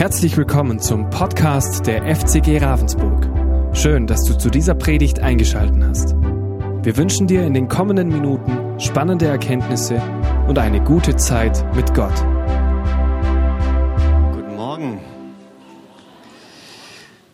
[0.00, 3.76] Herzlich willkommen zum Podcast der FCG Ravensburg.
[3.76, 6.14] Schön, dass du zu dieser Predigt eingeschaltet hast.
[6.14, 10.00] Wir wünschen dir in den kommenden Minuten spannende Erkenntnisse
[10.48, 12.14] und eine gute Zeit mit Gott.
[14.32, 15.02] Guten Morgen.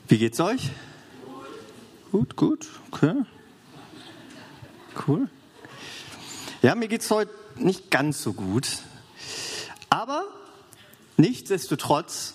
[0.08, 0.72] Wie geht's euch?
[2.10, 3.14] Gut, gut, okay.
[5.06, 5.28] Cool.
[6.62, 8.66] Ja, mir geht's heute nicht ganz so gut.
[9.88, 10.24] Aber
[11.16, 12.34] nichtsdestotrotz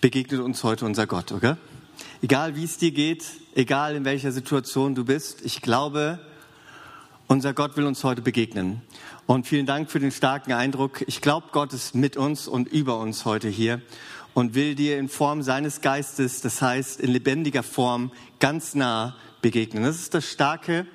[0.00, 1.56] begegnet uns heute unser Gott, okay?
[2.22, 6.18] Egal wie es dir geht, egal in welcher Situation du bist, ich glaube,
[7.26, 8.80] unser Gott will uns heute begegnen.
[9.26, 11.04] Und vielen Dank für den starken Eindruck.
[11.06, 13.80] Ich glaube, Gott ist mit uns und über uns heute hier
[14.34, 19.84] und will dir in Form seines Geistes, das heißt in lebendiger Form, ganz nah begegnen.
[19.84, 20.86] Das ist das Starke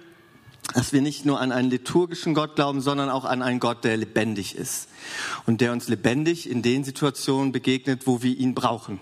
[0.73, 3.97] dass wir nicht nur an einen liturgischen Gott glauben, sondern auch an einen Gott, der
[3.97, 4.89] lebendig ist
[5.45, 8.99] und der uns lebendig in den Situationen begegnet, wo wir ihn brauchen.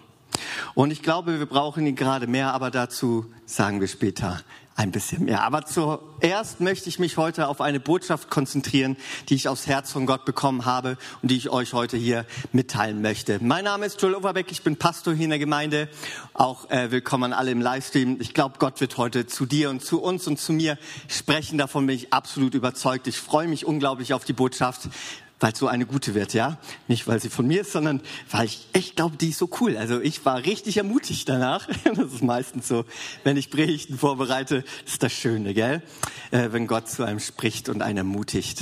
[0.73, 4.41] Und ich glaube, wir brauchen ihn gerade mehr, aber dazu sagen wir später
[4.75, 5.43] ein bisschen mehr.
[5.43, 8.97] Aber zuerst möchte ich mich heute auf eine Botschaft konzentrieren,
[9.29, 13.01] die ich aufs Herz von Gott bekommen habe und die ich euch heute hier mitteilen
[13.01, 13.39] möchte.
[13.41, 15.89] Mein Name ist Joel Overbeck, ich bin Pastor hier in der Gemeinde.
[16.33, 18.17] Auch äh, willkommen an alle im Livestream.
[18.19, 21.57] Ich glaube, Gott wird heute zu dir und zu uns und zu mir sprechen.
[21.57, 23.07] Davon bin ich absolut überzeugt.
[23.07, 24.89] Ich freue mich unglaublich auf die Botschaft
[25.43, 26.57] weil so eine gute wird, ja.
[26.87, 27.99] Nicht, weil sie von mir ist, sondern
[28.31, 29.75] weil ich echt glaube, die ist so cool.
[29.75, 31.67] Also ich war richtig ermutigt danach.
[31.83, 32.85] Das ist meistens so,
[33.25, 35.81] wenn ich Predigten vorbereite, ist das Schöne, gell?
[36.31, 38.61] Äh, wenn Gott zu einem spricht und einen ermutigt.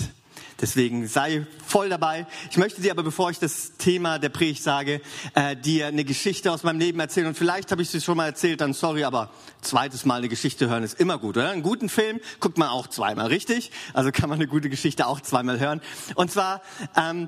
[0.61, 2.27] Deswegen sei voll dabei.
[2.51, 5.01] Ich möchte dir aber, bevor ich das Thema der Predigt sage,
[5.33, 7.27] äh, dir eine Geschichte aus meinem Leben erzählen.
[7.27, 10.69] Und vielleicht habe ich sie schon mal erzählt, dann sorry, aber zweites Mal eine Geschichte
[10.69, 11.49] hören ist immer gut, oder?
[11.49, 13.71] Einen guten Film guckt man auch zweimal, richtig?
[13.93, 15.81] Also kann man eine gute Geschichte auch zweimal hören.
[16.15, 16.61] Und zwar...
[16.95, 17.27] Ähm,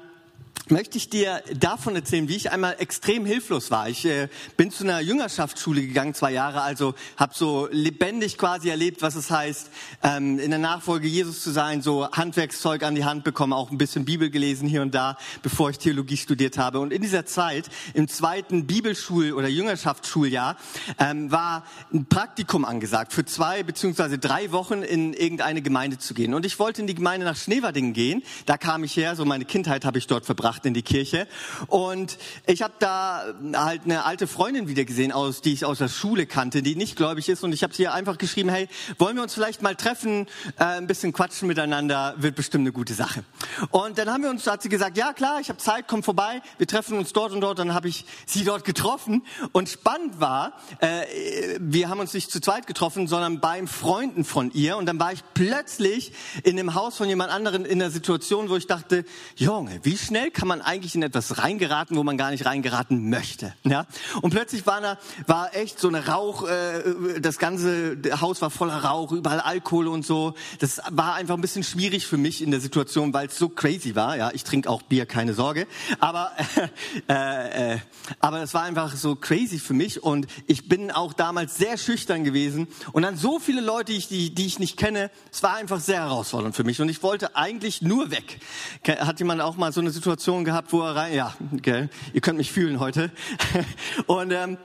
[0.70, 3.90] möchte ich dir davon erzählen, wie ich einmal extrem hilflos war.
[3.90, 9.02] Ich äh, bin zu einer Jüngerschaftsschule gegangen, zwei Jahre, also habe so lebendig quasi erlebt,
[9.02, 9.70] was es heißt,
[10.04, 13.78] ähm, in der Nachfolge Jesus zu sein, so Handwerkszeug an die Hand bekommen, auch ein
[13.78, 16.80] bisschen Bibel gelesen hier und da, bevor ich Theologie studiert habe.
[16.80, 20.56] Und in dieser Zeit, im zweiten Bibelschul- oder Jüngerschaftsschuljahr,
[20.98, 26.34] ähm, war ein Praktikum angesagt, für zwei beziehungsweise drei Wochen in irgendeine Gemeinde zu gehen.
[26.34, 29.44] Und ich wollte in die Gemeinde nach Schneverdingen gehen, da kam ich her, so meine
[29.44, 31.26] Kindheit habe ich dort verbracht gebracht in die Kirche.
[31.68, 32.18] Und
[32.48, 36.26] ich habe da halt eine alte Freundin wieder gesehen, aus, die ich aus der Schule
[36.26, 37.46] kannte, die nicht gläubig ist.
[37.46, 38.68] Und ich habe sie einfach geschrieben, hey,
[38.98, 40.28] wollen wir uns vielleicht mal treffen,
[40.60, 43.24] äh, ein bisschen quatschen miteinander, wird bestimmt eine gute Sache.
[43.72, 46.42] Und dann haben wir uns, hat sie gesagt, ja klar, ich habe Zeit, komm vorbei,
[46.58, 47.60] wir treffen uns dort und dort.
[47.60, 49.26] Dann habe ich sie dort getroffen.
[49.54, 54.52] Und spannend war, äh, wir haben uns nicht zu zweit getroffen, sondern beim Freunden von
[54.52, 54.76] ihr.
[54.76, 56.12] Und dann war ich plötzlich
[56.44, 59.06] in dem Haus von jemand anderen in der Situation, wo ich dachte,
[59.38, 63.54] Junge, wie schnell kann man eigentlich in etwas reingeraten, wo man gar nicht reingeraten möchte.
[63.64, 63.86] Ja?
[64.22, 68.84] Und plötzlich war, da, war echt so eine Rauch, äh, das ganze Haus war voller
[68.84, 70.34] Rauch, überall Alkohol und so.
[70.60, 73.96] Das war einfach ein bisschen schwierig für mich in der Situation, weil es so crazy
[73.96, 74.18] war.
[74.18, 75.68] Ja, ich trinke auch Bier, keine Sorge.
[76.00, 76.32] Aber
[77.08, 77.80] äh, äh,
[78.20, 82.24] aber das war einfach so crazy für mich und ich bin auch damals sehr schüchtern
[82.24, 85.12] gewesen und dann so viele Leute, die ich, die, die ich nicht kenne.
[85.32, 88.40] Es war einfach sehr herausfordernd für mich und ich wollte eigentlich nur weg.
[88.88, 92.22] Hat jemand auch mal so eine Situation Situation gehabt, wo er rein, ja, gell, ihr
[92.22, 93.12] könnt mich fühlen heute.
[94.08, 94.58] Und ähm,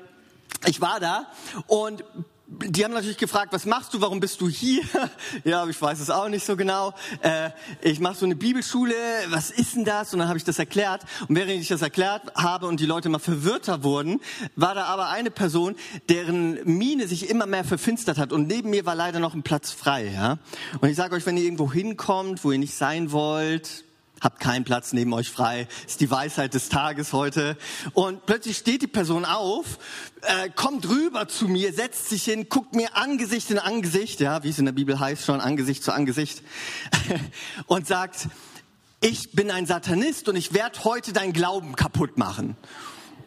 [0.67, 1.27] ich war da
[1.67, 2.05] und
[2.47, 4.83] die haben natürlich gefragt, was machst du, warum bist du hier?
[5.45, 6.95] ja, ich weiß es auch nicht so genau.
[7.23, 7.51] Äh,
[7.83, 8.95] ich mache so eine Bibelschule,
[9.29, 10.13] was ist denn das?
[10.13, 11.03] Und dann habe ich das erklärt.
[11.29, 14.21] Und während ich das erklärt habe und die Leute mal verwirrter wurden,
[14.57, 15.77] war da aber eine Person,
[16.09, 18.33] deren Miene sich immer mehr verfinstert hat.
[18.33, 20.11] Und neben mir war leider noch ein Platz frei.
[20.13, 20.39] Ja?
[20.81, 23.85] Und ich sage euch, wenn ihr irgendwo hinkommt, wo ihr nicht sein wollt,
[24.21, 25.69] Habt keinen Platz neben euch frei.
[25.87, 27.57] Ist die Weisheit des Tages heute.
[27.93, 29.79] Und plötzlich steht die Person auf,
[30.23, 34.49] äh, kommt rüber zu mir, setzt sich hin, guckt mir Angesicht in Angesicht, ja, wie
[34.49, 36.43] es in der Bibel heißt, schon Angesicht zu Angesicht,
[37.67, 38.29] und sagt,
[39.01, 42.57] ich bin ein Satanist und ich werde heute dein Glauben kaputt machen.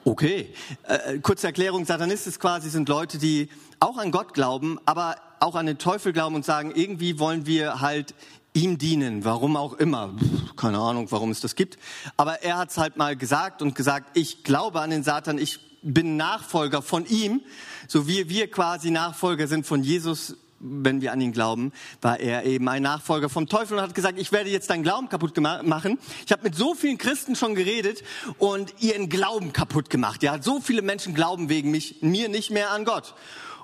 [0.03, 3.49] Okay, äh, kurze Erklärung, Satanist ist quasi sind Leute, die
[3.79, 7.81] auch an Gott glauben, aber auch an den Teufel glauben und sagen, irgendwie wollen wir
[7.81, 8.13] halt
[8.53, 10.13] ihm dienen, warum auch immer.
[10.57, 11.77] Keine Ahnung, warum es das gibt.
[12.17, 15.59] Aber er hat es halt mal gesagt und gesagt, ich glaube an den Satan, ich
[15.81, 17.41] bin Nachfolger von ihm,
[17.87, 21.71] so wie wir quasi Nachfolger sind von Jesus, wenn wir an ihn glauben,
[22.01, 25.09] war er eben ein Nachfolger vom Teufel und hat gesagt, ich werde jetzt deinen Glauben
[25.09, 25.97] kaputt machen.
[26.25, 28.03] Ich habe mit so vielen Christen schon geredet
[28.37, 30.21] und ihren Glauben kaputt gemacht.
[30.21, 33.15] Ja, so viele Menschen glauben wegen mich, mir nicht mehr an Gott.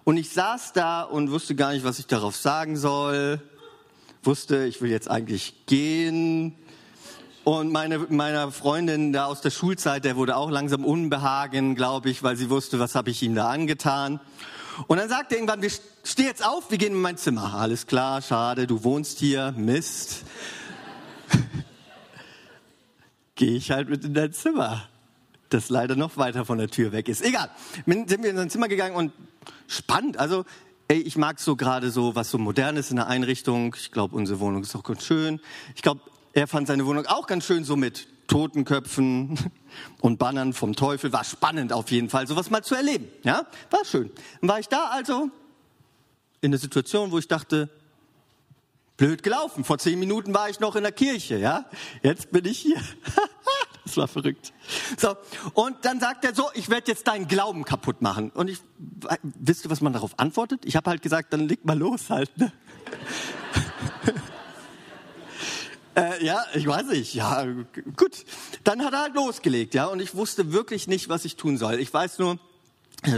[0.05, 3.41] Und ich saß da und wusste gar nicht, was ich darauf sagen soll
[4.27, 6.53] wusste, ich will jetzt eigentlich gehen
[7.45, 12.21] Und meine, meiner Freundin da aus der Schulzeit, der wurde auch langsam unbehagen, glaube ich,
[12.21, 14.19] weil sie wusste, was habe ich ihm da angetan.
[14.87, 15.71] Und dann sagt er irgendwann, wir
[16.03, 17.53] steh jetzt auf, wir gehen in mein Zimmer.
[17.53, 20.25] Alles klar, schade, du wohnst hier, Mist.
[23.35, 24.89] Gehe ich halt mit in dein Zimmer,
[25.47, 27.23] das leider noch weiter von der Tür weg ist.
[27.23, 27.49] Egal,
[27.85, 29.13] sind wir in sein Zimmer gegangen und
[29.67, 30.19] spannend.
[30.19, 30.43] Also
[30.87, 33.75] ey, ich mag so gerade so, was so modern ist in der Einrichtung.
[33.77, 35.39] Ich glaube, unsere Wohnung ist auch ganz schön.
[35.75, 36.01] Ich glaube,
[36.33, 39.37] er fand seine Wohnung auch ganz schön so mit Totenköpfen
[40.01, 41.11] und Bannern vom Teufel.
[41.11, 43.07] War spannend auf jeden Fall, sowas mal zu erleben.
[43.23, 44.11] Ja, war schön.
[44.41, 45.29] Dann war ich da also
[46.41, 47.69] in der Situation, wo ich dachte,
[48.95, 49.63] blöd gelaufen.
[49.63, 51.65] Vor zehn Minuten war ich noch in der Kirche, ja.
[52.03, 52.81] Jetzt bin ich hier.
[53.87, 54.53] das war verrückt.
[54.97, 55.15] So.
[55.53, 58.29] Und dann sagt er so, ich werde jetzt deinen Glauben kaputt machen.
[58.31, 58.59] Und ich,
[59.23, 60.65] wisst ihr, was man darauf antwortet?
[60.65, 62.51] Ich habe halt gesagt, dann leg mal los halt, ne?
[65.97, 67.15] Äh, ja, ich weiß nicht.
[67.15, 67.43] Ja,
[67.95, 68.23] gut.
[68.63, 69.87] Dann hat er halt losgelegt, ja.
[69.87, 71.79] Und ich wusste wirklich nicht, was ich tun soll.
[71.79, 72.37] Ich weiß nur,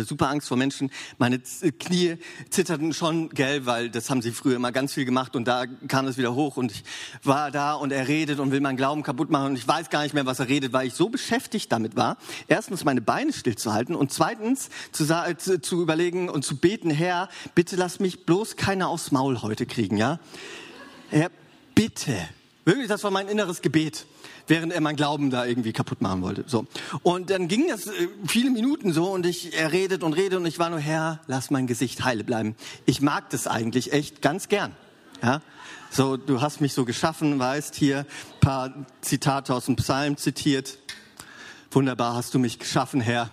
[0.06, 0.92] super Angst vor Menschen.
[1.18, 2.18] Meine Knie
[2.50, 6.06] zitterten schon, gell, weil das haben sie früher immer ganz viel gemacht und da kam
[6.08, 6.84] es wieder hoch und ich
[7.24, 10.04] war da und er redet und will meinen Glauben kaputt machen und ich weiß gar
[10.04, 12.18] nicht mehr, was er redet, weil ich so beschäftigt damit war.
[12.48, 15.06] Erstens meine Beine stillzuhalten und zweitens zu,
[15.38, 19.66] zu, zu überlegen und zu beten, Herr, bitte lass mich bloß keiner aufs Maul heute
[19.66, 20.20] kriegen, ja?
[21.10, 21.32] Herr,
[21.74, 22.16] bitte
[22.66, 24.06] Wirklich, das war mein inneres Gebet,
[24.48, 26.44] während er mein Glauben da irgendwie kaputt machen wollte.
[26.48, 26.68] So.
[27.04, 30.46] Und dann ging das äh, viele Minuten so und ich, er redet und redet und
[30.46, 32.56] ich war nur, Herr, lass mein Gesicht heile bleiben.
[32.86, 34.76] Ich mag das eigentlich echt ganz gern.
[35.24, 35.42] Ja?
[35.90, 38.06] So, du hast mich so geschaffen, weißt, hier
[38.40, 40.78] paar Zitate aus dem Psalm zitiert.
[41.72, 43.30] Wunderbar hast du mich geschaffen, Herr.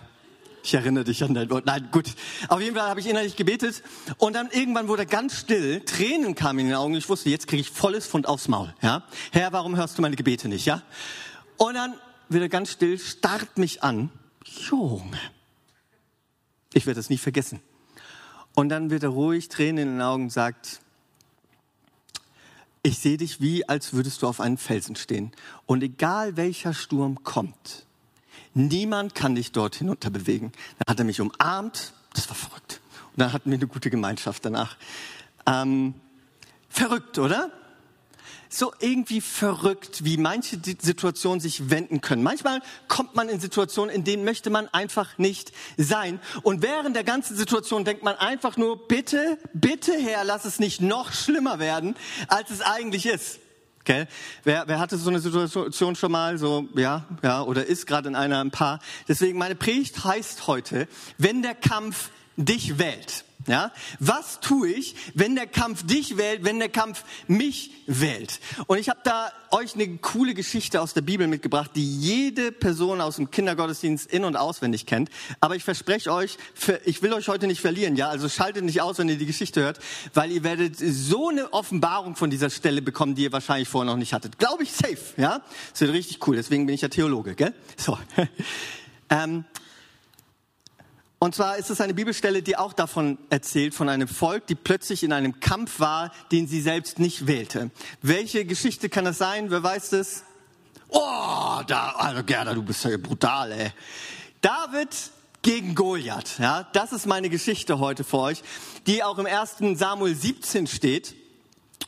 [0.67, 1.65] Ich erinnere dich an dein Wort.
[1.65, 2.13] Nein, gut.
[2.49, 3.81] Auf jeden Fall habe ich innerlich gebetet
[4.17, 5.79] und dann irgendwann wurde ganz still.
[5.79, 6.93] Tränen kamen in den Augen.
[6.95, 8.73] Ich wusste, jetzt kriege ich volles Fund aufs Maul.
[8.81, 10.65] Ja, Herr, warum hörst du meine Gebete nicht?
[10.65, 10.81] Ja.
[11.55, 11.93] Und dann
[12.27, 14.09] wird er ganz still, starrt mich an.
[14.69, 15.17] Junge,
[16.73, 17.61] ich werde das nie vergessen.
[18.53, 20.81] Und dann wird er ruhig, Tränen in den Augen, sagt:
[22.83, 25.31] Ich sehe dich wie, als würdest du auf einem Felsen stehen.
[25.65, 27.86] Und egal welcher Sturm kommt,
[28.57, 30.51] Niemand kann dich dort hinunter bewegen.
[30.79, 31.93] Dann hat er mich umarmt.
[32.15, 32.81] Das war verrückt.
[33.11, 34.77] Und dann hatten wir eine gute Gemeinschaft danach.
[35.45, 35.93] Ähm,
[36.67, 37.51] verrückt, oder?
[38.49, 42.23] So irgendwie verrückt, wie manche Situationen sich wenden können.
[42.23, 46.19] Manchmal kommt man in Situationen, in denen möchte man einfach nicht sein.
[46.41, 50.81] Und während der ganzen Situation denkt man einfach nur, bitte, bitte Herr, lass es nicht
[50.81, 51.95] noch schlimmer werden,
[52.27, 53.39] als es eigentlich ist.
[53.87, 54.05] Gell?
[54.43, 58.15] Wer, wer hatte so eine Situation schon mal, so, ja, ja, oder ist gerade in
[58.15, 58.79] einer ein paar.
[59.07, 63.25] Deswegen meine Predigt heißt heute, wenn der Kampf dich wählt.
[63.47, 63.71] Ja?
[63.99, 68.39] Was tue ich, wenn der Kampf dich wählt, wenn der Kampf mich wählt?
[68.67, 72.99] Und ich habe da euch eine coole Geschichte aus der Bibel mitgebracht, die jede Person
[72.99, 75.09] aus dem Kindergottesdienst in- und auswendig kennt.
[75.39, 76.37] Aber ich verspreche euch,
[76.83, 77.95] ich will euch heute nicht verlieren.
[77.95, 79.79] Ja, also schaltet nicht aus, wenn ihr die Geschichte hört,
[80.13, 83.97] weil ihr werdet so eine Offenbarung von dieser Stelle bekommen, die ihr wahrscheinlich vorher noch
[83.97, 84.37] nicht hattet.
[84.37, 84.97] Glaube ich safe.
[85.15, 85.41] Ja,
[85.71, 86.35] das wird richtig cool.
[86.35, 87.53] Deswegen bin ich ja Theologe, gell?
[87.77, 87.97] So.
[89.09, 89.45] ähm,
[91.27, 95.03] und zwar ist es eine Bibelstelle, die auch davon erzählt, von einem Volk, die plötzlich
[95.03, 97.69] in einem Kampf war, den sie selbst nicht wählte.
[98.01, 99.51] Welche Geschichte kann das sein?
[99.51, 100.23] Wer weiß das?
[100.87, 103.73] Oh, da, also Gerda, du bist ja brutal, ey.
[104.39, 104.87] David
[105.41, 108.41] gegen Goliath, ja, das ist meine Geschichte heute für euch,
[108.85, 111.13] die auch im ersten Samuel 17 steht.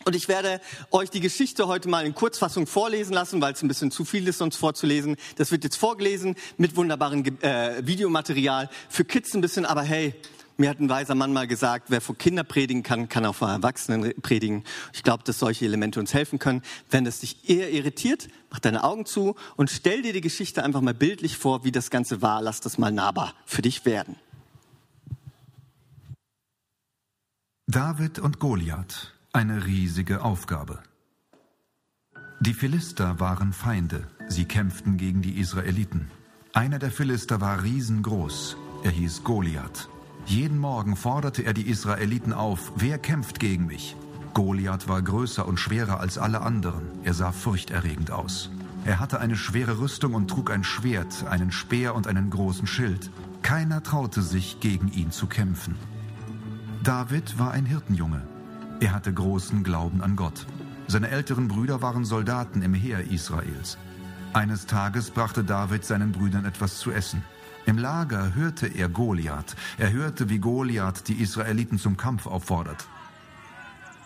[0.05, 3.67] Und ich werde euch die Geschichte heute mal in Kurzfassung vorlesen lassen, weil es ein
[3.67, 5.17] bisschen zu viel ist, sonst vorzulesen.
[5.35, 8.69] Das wird jetzt vorgelesen mit wunderbarem äh, Videomaterial.
[8.87, 10.15] Für Kids ein bisschen, aber hey,
[10.57, 13.49] mir hat ein weiser Mann mal gesagt, wer vor Kinder predigen kann, kann auch vor
[13.49, 14.63] Erwachsenen predigen.
[14.93, 16.63] Ich glaube, dass solche Elemente uns helfen können.
[16.89, 20.81] Wenn das dich eher irritiert, mach deine Augen zu und stell dir die Geschichte einfach
[20.81, 22.41] mal bildlich vor, wie das Ganze war.
[22.41, 24.17] Lass das mal nahbar für dich werden.
[27.67, 30.79] David und Goliath eine riesige Aufgabe.
[32.39, 36.09] Die Philister waren Feinde, sie kämpften gegen die Israeliten.
[36.53, 39.87] Einer der Philister war riesengroß, er hieß Goliath.
[40.25, 43.95] Jeden Morgen forderte er die Israeliten auf, wer kämpft gegen mich?
[44.33, 48.49] Goliath war größer und schwerer als alle anderen, er sah furchterregend aus.
[48.85, 53.11] Er hatte eine schwere Rüstung und trug ein Schwert, einen Speer und einen großen Schild.
[53.43, 55.75] Keiner traute sich, gegen ihn zu kämpfen.
[56.83, 58.23] David war ein Hirtenjunge.
[58.81, 60.45] Er hatte großen Glauben an Gott.
[60.87, 63.77] Seine älteren Brüder waren Soldaten im Heer Israels.
[64.31, 67.23] Eines Tages brachte David seinen Brüdern etwas zu essen.
[67.65, 69.55] Im Lager hörte er Goliath.
[69.77, 72.87] Er hörte, wie Goliath die Israeliten zum Kampf auffordert.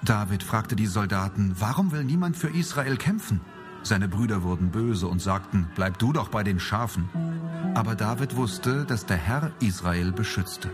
[0.03, 3.41] David fragte die Soldaten, warum will niemand für Israel kämpfen?
[3.83, 7.09] Seine Brüder wurden böse und sagten, bleib du doch bei den Schafen.
[7.75, 10.69] Aber David wusste, dass der Herr Israel beschützte.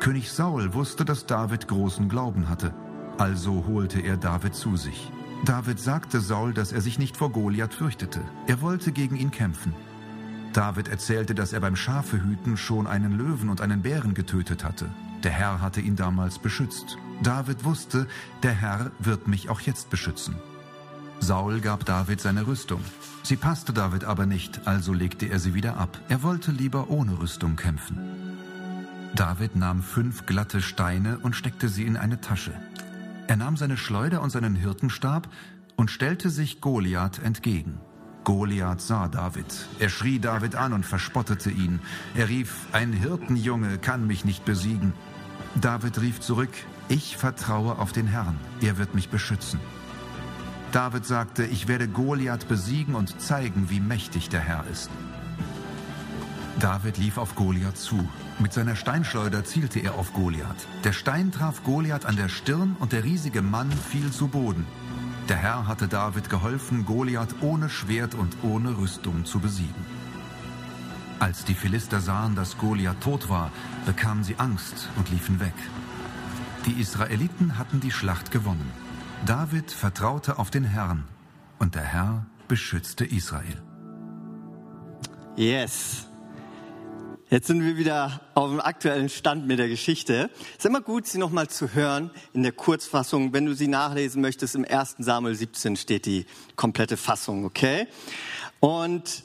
[0.00, 2.74] König Saul wusste, dass David großen Glauben hatte.
[3.18, 5.10] Also holte er David zu sich.
[5.44, 8.20] David sagte Saul, dass er sich nicht vor Goliath fürchtete.
[8.46, 9.74] Er wollte gegen ihn kämpfen.
[10.52, 14.88] David erzählte, dass er beim Schafehüten schon einen Löwen und einen Bären getötet hatte.
[15.22, 16.96] Der Herr hatte ihn damals beschützt.
[17.22, 18.06] David wusste,
[18.42, 20.36] der Herr wird mich auch jetzt beschützen.
[21.20, 22.80] Saul gab David seine Rüstung.
[23.22, 25.98] Sie passte David aber nicht, also legte er sie wieder ab.
[26.08, 28.25] Er wollte lieber ohne Rüstung kämpfen.
[29.14, 32.52] David nahm fünf glatte Steine und steckte sie in eine Tasche.
[33.28, 35.28] Er nahm seine Schleuder und seinen Hirtenstab
[35.76, 37.80] und stellte sich Goliath entgegen.
[38.24, 39.46] Goliath sah David.
[39.78, 41.80] Er schrie David an und verspottete ihn.
[42.16, 44.92] Er rief, ein Hirtenjunge kann mich nicht besiegen.
[45.60, 46.50] David rief zurück,
[46.88, 49.60] ich vertraue auf den Herrn, er wird mich beschützen.
[50.72, 54.90] David sagte, ich werde Goliath besiegen und zeigen, wie mächtig der Herr ist.
[56.58, 58.08] David lief auf Goliath zu.
[58.38, 60.66] Mit seiner Steinschleuder zielte er auf Goliath.
[60.84, 64.66] Der Stein traf Goliath an der Stirn und der riesige Mann fiel zu Boden.
[65.28, 69.84] Der Herr hatte David geholfen, Goliath ohne Schwert und ohne Rüstung zu besiegen.
[71.18, 73.50] Als die Philister sahen, dass Goliath tot war,
[73.84, 75.54] bekamen sie Angst und liefen weg.
[76.64, 78.70] Die Israeliten hatten die Schlacht gewonnen.
[79.26, 81.04] David vertraute auf den Herrn
[81.58, 83.62] und der Herr beschützte Israel.
[85.36, 86.06] Yes.
[87.28, 90.30] Jetzt sind wir wieder auf dem aktuellen Stand mit der Geschichte.
[90.52, 93.32] Es ist immer gut, sie nochmal zu hören in der Kurzfassung.
[93.32, 94.94] Wenn du sie nachlesen möchtest, im 1.
[94.98, 97.88] Samuel 17 steht die komplette Fassung, okay?
[98.60, 99.24] Und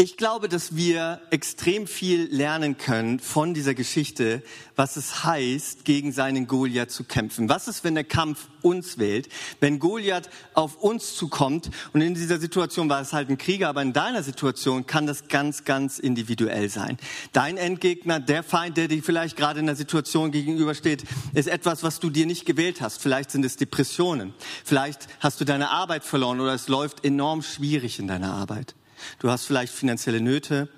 [0.00, 4.44] ich glaube, dass wir extrem viel lernen können von dieser Geschichte,
[4.76, 7.48] was es heißt, gegen seinen Goliath zu kämpfen.
[7.48, 9.28] Was ist, wenn der Kampf uns wählt?
[9.58, 13.82] Wenn Goliath auf uns zukommt und in dieser Situation war es halt ein Krieger, aber
[13.82, 16.96] in deiner Situation kann das ganz, ganz individuell sein.
[17.32, 21.02] Dein Endgegner, der Feind, der dir vielleicht gerade in der Situation gegenübersteht,
[21.34, 23.02] ist etwas, was du dir nicht gewählt hast.
[23.02, 24.32] Vielleicht sind es Depressionen.
[24.64, 28.76] Vielleicht hast du deine Arbeit verloren oder es läuft enorm schwierig in deiner Arbeit.
[29.18, 30.68] Du hast vielleicht finanzielle Nöte,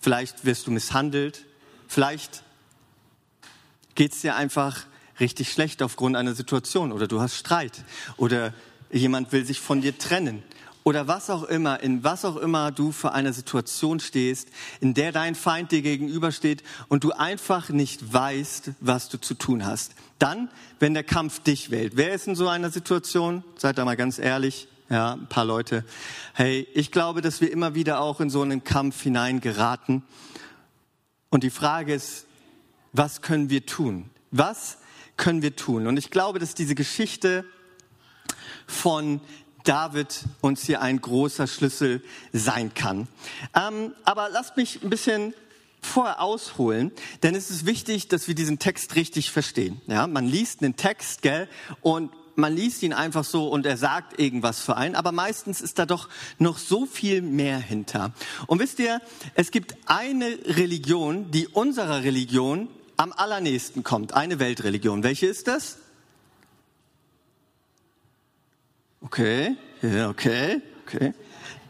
[0.00, 1.44] vielleicht wirst du misshandelt,
[1.88, 2.42] vielleicht
[3.94, 4.84] geht es dir einfach
[5.20, 7.84] richtig schlecht aufgrund einer Situation oder du hast Streit
[8.16, 8.52] oder
[8.90, 10.42] jemand will sich von dir trennen
[10.84, 14.48] oder was auch immer, in was auch immer du für eine Situation stehst,
[14.80, 19.64] in der dein Feind dir gegenübersteht und du einfach nicht weißt, was du zu tun
[19.64, 19.94] hast.
[20.18, 21.96] Dann, wenn der Kampf dich wählt.
[21.96, 23.42] Wer ist in so einer Situation?
[23.56, 25.84] Seid da mal ganz ehrlich ja, ein paar Leute.
[26.34, 30.02] Hey, ich glaube, dass wir immer wieder auch in so einen Kampf hineingeraten.
[31.30, 32.26] Und die Frage ist,
[32.92, 34.10] was können wir tun?
[34.30, 34.78] Was
[35.16, 35.86] können wir tun?
[35.86, 37.44] Und ich glaube, dass diese Geschichte
[38.66, 39.20] von
[39.64, 43.08] David uns hier ein großer Schlüssel sein kann.
[43.54, 45.34] Ähm, aber lasst mich ein bisschen
[45.80, 49.80] vorher ausholen, denn es ist wichtig, dass wir diesen Text richtig verstehen.
[49.86, 51.48] Ja, man liest einen Text, gell,
[51.80, 55.78] und man liest ihn einfach so und er sagt irgendwas für einen, aber meistens ist
[55.78, 58.12] da doch noch so viel mehr hinter.
[58.46, 59.00] Und wisst ihr,
[59.34, 65.02] es gibt eine Religion, die unserer Religion am allernächsten kommt, eine Weltreligion.
[65.02, 65.78] Welche ist das?
[69.00, 71.12] Okay, okay, okay.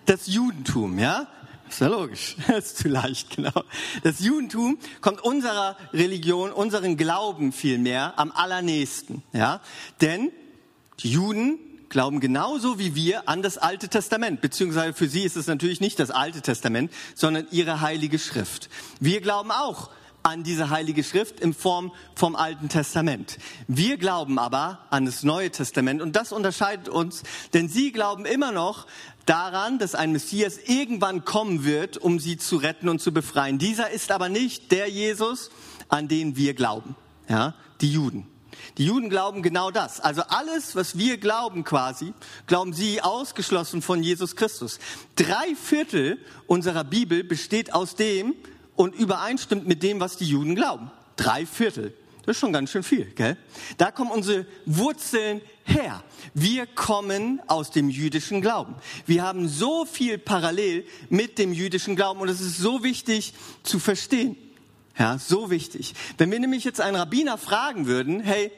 [0.07, 1.27] Das Judentum, ja?
[1.69, 2.37] Ist ja logisch.
[2.57, 3.65] Ist zu leicht, genau.
[4.05, 9.61] Das Judentum kommt unserer Religion, unseren Glauben vielmehr am allernächsten, ja?
[10.01, 10.31] Denn
[11.01, 11.59] die Juden
[11.89, 15.99] glauben genauso wie wir an das Alte Testament, beziehungsweise für sie ist es natürlich nicht
[16.01, 18.69] das Alte Testament, sondern ihre heilige Schrift.
[18.99, 19.91] Wir glauben auch
[20.25, 23.39] an diese heilige Schrift in Form vom Alten Testament.
[23.69, 27.23] Wir glauben aber an das Neue Testament und das unterscheidet uns,
[27.53, 28.87] denn sie glauben immer noch
[29.27, 33.59] daran, dass ein Messias irgendwann kommen wird, um sie zu retten und zu befreien.
[33.59, 35.51] Dieser ist aber nicht der Jesus,
[35.89, 36.97] an den wir glauben.
[37.29, 38.27] Ja, die Juden.
[38.79, 40.01] Die Juden glauben genau das.
[40.01, 42.13] Also alles, was wir glauben quasi,
[42.47, 44.79] glauben sie ausgeschlossen von Jesus Christus.
[45.17, 48.35] Drei Viertel unserer Bibel besteht aus dem
[48.77, 50.91] und übereinstimmt mit dem, was die Juden glauben.
[51.17, 51.95] Drei Viertel.
[52.27, 53.37] Das ist schon ganz schön viel, gell?
[53.77, 56.03] Da kommen unsere Wurzeln her.
[56.33, 58.75] Wir kommen aus dem jüdischen Glauben.
[59.05, 63.79] Wir haben so viel parallel mit dem jüdischen Glauben und es ist so wichtig zu
[63.79, 64.37] verstehen.
[64.99, 65.95] Ja, so wichtig.
[66.19, 68.53] Wenn wir nämlich jetzt einen Rabbiner fragen würden, hey,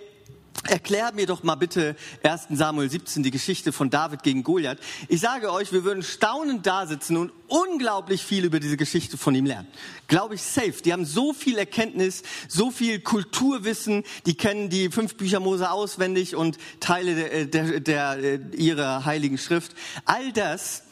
[0.69, 2.49] Erklär mir doch mal bitte 1.
[2.51, 4.79] Samuel 17 die Geschichte von David gegen Goliath.
[5.09, 9.35] Ich sage euch, wir würden staunend da sitzen und unglaublich viel über diese Geschichte von
[9.35, 9.69] ihm lernen.
[10.09, 10.83] Glaube ich safe.
[10.85, 16.35] Die haben so viel Erkenntnis, so viel Kulturwissen, die kennen die fünf Bücher Mose auswendig
[16.35, 19.73] und Teile der, der, der, ihrer heiligen Schrift.
[20.05, 20.83] All das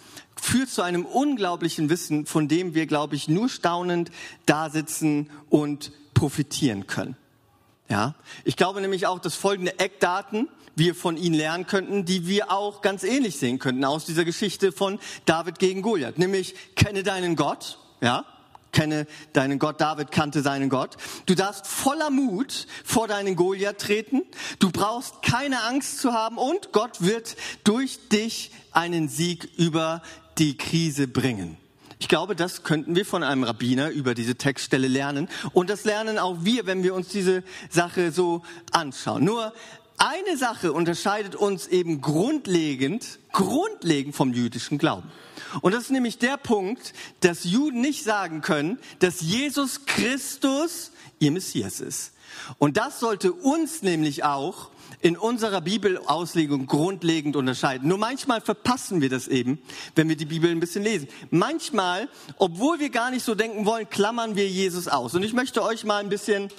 [0.44, 4.10] führt zu einem unglaublichen Wissen, von dem wir, glaube ich, nur staunend
[4.46, 7.16] da sitzen und profitieren können.
[7.88, 12.50] Ja, ich glaube nämlich auch, dass folgende Eckdaten wir von ihnen lernen könnten, die wir
[12.50, 16.18] auch ganz ähnlich sehen könnten aus dieser Geschichte von David gegen Goliath.
[16.18, 18.24] Nämlich, kenne deinen Gott, ja,
[18.72, 20.96] kenne deinen Gott, David kannte seinen Gott.
[21.26, 24.22] Du darfst voller Mut vor deinen Goliath treten.
[24.58, 30.02] Du brauchst keine Angst zu haben und Gott wird durch dich einen Sieg über
[30.38, 31.56] die Krise bringen.
[31.98, 35.28] Ich glaube, das könnten wir von einem Rabbiner über diese Textstelle lernen.
[35.52, 39.24] Und das lernen auch wir, wenn wir uns diese Sache so anschauen.
[39.24, 39.54] Nur
[39.96, 45.10] eine Sache unterscheidet uns eben grundlegend, grundlegend vom jüdischen Glauben.
[45.60, 51.30] Und das ist nämlich der Punkt, dass Juden nicht sagen können, dass Jesus Christus ihr
[51.30, 52.13] Messias ist.
[52.58, 57.88] Und das sollte uns nämlich auch in unserer Bibelauslegung grundlegend unterscheiden.
[57.88, 59.60] Nur manchmal verpassen wir das eben,
[59.94, 61.08] wenn wir die Bibel ein bisschen lesen.
[61.30, 65.14] Manchmal, obwohl wir gar nicht so denken wollen, klammern wir Jesus aus.
[65.14, 66.50] Und ich möchte euch mal ein bisschen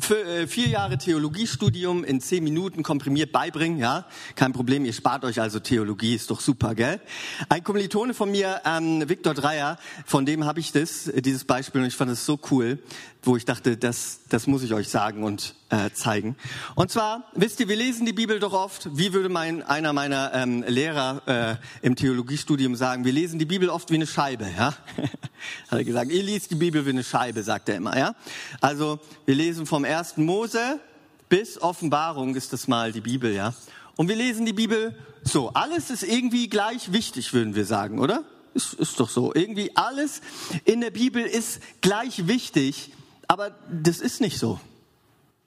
[0.00, 5.60] vier Jahre Theologiestudium in zehn Minuten komprimiert beibringen, ja, kein Problem, ihr spart euch also
[5.60, 7.00] Theologie, ist doch super, gell?
[7.48, 11.86] Ein Kommilitone von mir, ähm, Viktor Dreier, von dem habe ich das, dieses Beispiel und
[11.86, 12.78] ich fand es so cool
[13.22, 16.36] wo ich dachte, das, das muss ich euch sagen und äh, zeigen.
[16.74, 20.32] Und zwar, wisst ihr, wir lesen die Bibel doch oft, wie würde mein, einer meiner
[20.34, 24.46] ähm, Lehrer äh, im Theologiestudium sagen, wir lesen die Bibel oft wie eine Scheibe.
[24.56, 24.74] Ja?
[25.70, 27.98] Hat er gesagt, ihr liest die Bibel wie eine Scheibe, sagt er immer.
[27.98, 28.14] Ja?
[28.60, 30.80] Also wir lesen vom ersten Mose
[31.28, 33.32] bis Offenbarung ist das mal die Bibel.
[33.32, 33.54] ja.
[33.94, 34.92] Und wir lesen die Bibel
[35.22, 38.24] so, alles ist irgendwie gleich wichtig, würden wir sagen, oder?
[38.54, 39.32] Ist, ist doch so.
[39.32, 40.20] Irgendwie alles
[40.64, 42.92] in der Bibel ist gleich wichtig.
[43.28, 44.58] Aber das ist nicht so.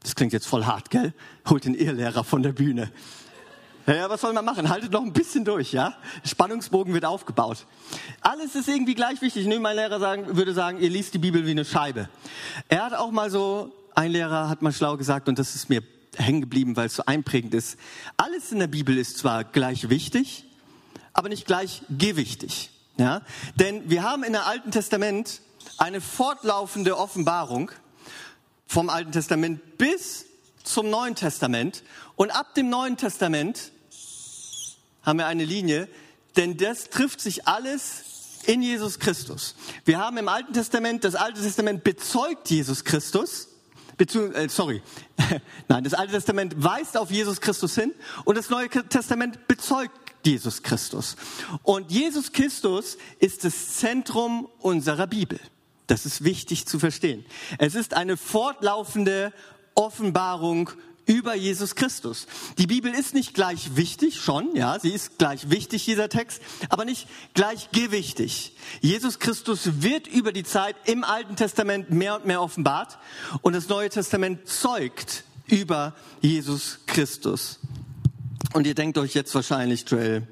[0.02, 1.14] Das klingt jetzt voll hart, gell?
[1.50, 2.90] Holt den Irrlehrer von der Bühne.
[3.86, 4.70] Ja, was soll man machen?
[4.70, 5.98] Haltet noch ein bisschen durch, ja?
[6.24, 7.66] Spannungsbogen wird aufgebaut.
[8.22, 9.46] Alles ist irgendwie gleich wichtig.
[9.46, 12.08] Nur mein Lehrer sagen, würde sagen, ihr liest die Bibel wie eine Scheibe.
[12.70, 15.84] Er hat auch mal so, ein Lehrer hat mal schlau gesagt, und das ist mir
[16.16, 17.78] hängen geblieben, weil es so einprägend ist.
[18.18, 20.46] Alles in der Bibel ist zwar gleich wichtig,
[21.14, 22.72] aber nicht gleich gewichtig.
[22.98, 23.22] Ja?
[23.56, 25.42] Denn wir haben in der Alten Testament
[25.78, 27.72] eine fortlaufende Offenbarung
[28.68, 30.26] vom Alten Testament bis
[30.64, 31.84] zum Neuen Testament.
[32.16, 33.72] Und ab dem Neuen Testament
[35.04, 35.88] haben wir eine Linie,
[36.36, 38.04] denn das trifft sich alles
[38.46, 39.56] in Jesus Christus.
[39.86, 43.48] Wir haben im Alten Testament, das Alte Testament bezeugt Jesus Christus,
[44.02, 44.82] beziehungsweise, äh, sorry,
[45.68, 47.94] nein, das Alte Testament weist auf Jesus Christus hin
[48.26, 49.92] und das Neue Testament bezeugt
[50.26, 51.16] Jesus Christus.
[51.62, 55.40] Und Jesus Christus ist das Zentrum unserer Bibel.
[55.86, 57.26] Das ist wichtig zu verstehen.
[57.60, 59.34] Es ist eine fortlaufende
[59.76, 60.72] Offenbarung
[61.12, 62.26] über Jesus Christus.
[62.58, 66.86] Die Bibel ist nicht gleich wichtig, schon, ja, sie ist gleich wichtig, dieser Text, aber
[66.86, 68.56] nicht gleich gewichtig.
[68.80, 72.98] Jesus Christus wird über die Zeit im Alten Testament mehr und mehr offenbart
[73.42, 77.60] und das Neue Testament zeugt über Jesus Christus.
[78.54, 80.28] Und ihr denkt euch jetzt wahrscheinlich, Joel,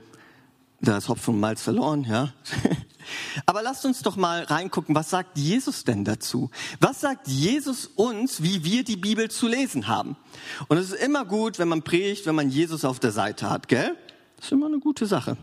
[0.79, 2.33] da ist Hopfen und Malz verloren, ja.
[3.45, 6.49] Aber lasst uns doch mal reingucken, was sagt Jesus denn dazu?
[6.79, 10.15] Was sagt Jesus uns, wie wir die Bibel zu lesen haben?
[10.67, 13.67] Und es ist immer gut, wenn man predigt, wenn man Jesus auf der Seite hat,
[13.67, 13.95] gell?
[14.37, 15.37] Das ist immer eine gute Sache.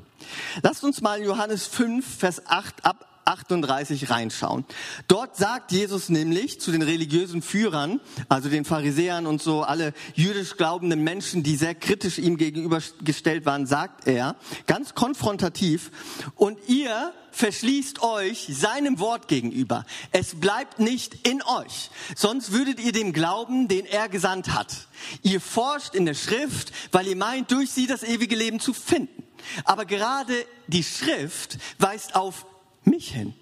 [0.62, 4.64] Lasst uns mal Johannes 5, Vers 8 ab 38 reinschauen.
[5.08, 10.56] Dort sagt Jesus nämlich zu den religiösen Führern, also den Pharisäern und so, alle jüdisch
[10.56, 14.36] glaubenden Menschen, die sehr kritisch ihm gegenübergestellt waren, sagt er,
[14.66, 15.90] ganz konfrontativ,
[16.34, 19.84] und ihr verschließt euch seinem Wort gegenüber.
[20.10, 21.90] Es bleibt nicht in euch.
[22.14, 24.86] Sonst würdet ihr dem glauben, den er gesandt hat.
[25.22, 29.22] Ihr forscht in der Schrift, weil ihr meint, durch sie das ewige Leben zu finden.
[29.64, 30.32] Aber gerade
[30.66, 32.46] die Schrift weist auf
[32.86, 33.34] mich hin.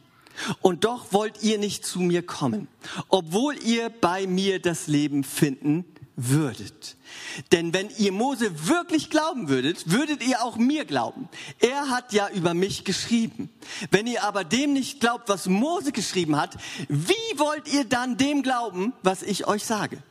[0.61, 2.67] Und doch wollt ihr nicht zu mir kommen,
[3.09, 5.85] obwohl ihr bei mir das Leben finden
[6.17, 6.97] würdet.
[7.53, 11.29] Denn wenn ihr Mose wirklich glauben würdet, würdet ihr auch mir glauben.
[11.61, 13.51] Er hat ja über mich geschrieben.
[13.91, 16.57] Wenn ihr aber dem nicht glaubt, was Mose geschrieben hat,
[16.89, 20.03] wie wollt ihr dann dem glauben, was ich euch sage?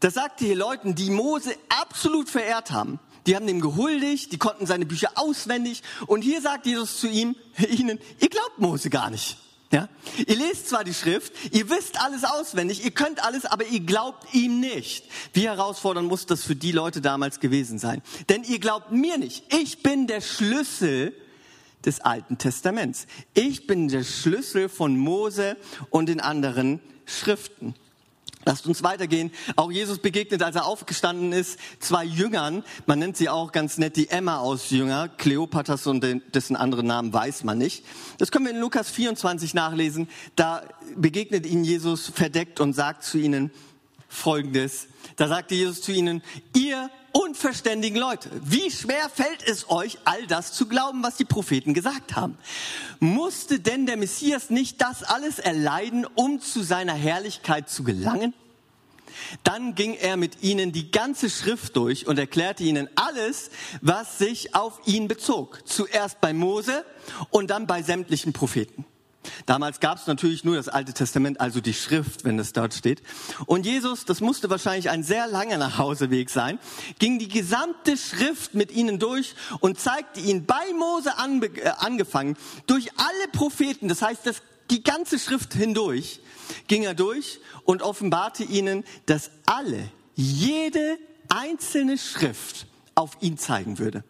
[0.00, 4.66] Das sagte hier Leuten, die Mose absolut verehrt haben die haben dem gehuldigt, die konnten
[4.66, 5.82] seine Bücher auswendig.
[6.06, 7.36] Und hier sagt Jesus zu ihm,
[7.68, 9.36] ihnen, ihr glaubt Mose gar nicht.
[9.70, 9.90] Ja?
[10.26, 14.32] Ihr lest zwar die Schrift, ihr wisst alles auswendig, ihr könnt alles, aber ihr glaubt
[14.32, 15.04] ihm nicht.
[15.34, 18.00] Wie herausfordernd muss das für die Leute damals gewesen sein?
[18.30, 19.44] Denn ihr glaubt mir nicht.
[19.52, 21.14] Ich bin der Schlüssel
[21.84, 23.06] des Alten Testaments.
[23.34, 25.58] Ich bin der Schlüssel von Mose
[25.90, 27.74] und den anderen Schriften.
[28.44, 29.30] Lasst uns weitergehen.
[29.56, 32.64] Auch Jesus begegnet, als er aufgestanden ist, zwei Jüngern.
[32.86, 35.08] Man nennt sie auch ganz nett die Emma aus Jünger.
[35.08, 37.84] Kleopatras und dessen anderen Namen weiß man nicht.
[38.18, 40.08] Das können wir in Lukas 24 nachlesen.
[40.36, 40.62] Da
[40.96, 43.50] begegnet ihnen Jesus verdeckt und sagt zu ihnen
[44.08, 44.88] Folgendes.
[45.16, 46.22] Da sagte Jesus zu ihnen,
[46.56, 51.74] ihr unverständigen Leute, wie schwer fällt es euch, all das zu glauben, was die Propheten
[51.74, 52.38] gesagt haben?
[53.00, 58.34] Musste denn der Messias nicht das alles erleiden, um zu seiner Herrlichkeit zu gelangen?
[59.42, 64.54] Dann ging er mit ihnen die ganze Schrift durch und erklärte ihnen alles, was sich
[64.54, 65.60] auf ihn bezog.
[65.64, 66.84] Zuerst bei Mose
[67.30, 68.84] und dann bei sämtlichen Propheten.
[69.46, 73.02] Damals gab es natürlich nur das Alte Testament, also die Schrift, wenn es dort steht.
[73.46, 76.58] Und Jesus, das musste wahrscheinlich ein sehr langer Nachhauseweg sein,
[76.98, 82.36] ging die gesamte Schrift mit ihnen durch und zeigte ihnen bei Mose ange äh, angefangen,
[82.66, 86.20] durch alle Propheten, das heißt das, die ganze Schrift hindurch,
[86.66, 94.04] ging er durch und offenbarte ihnen, dass alle, jede einzelne Schrift auf ihn zeigen würde.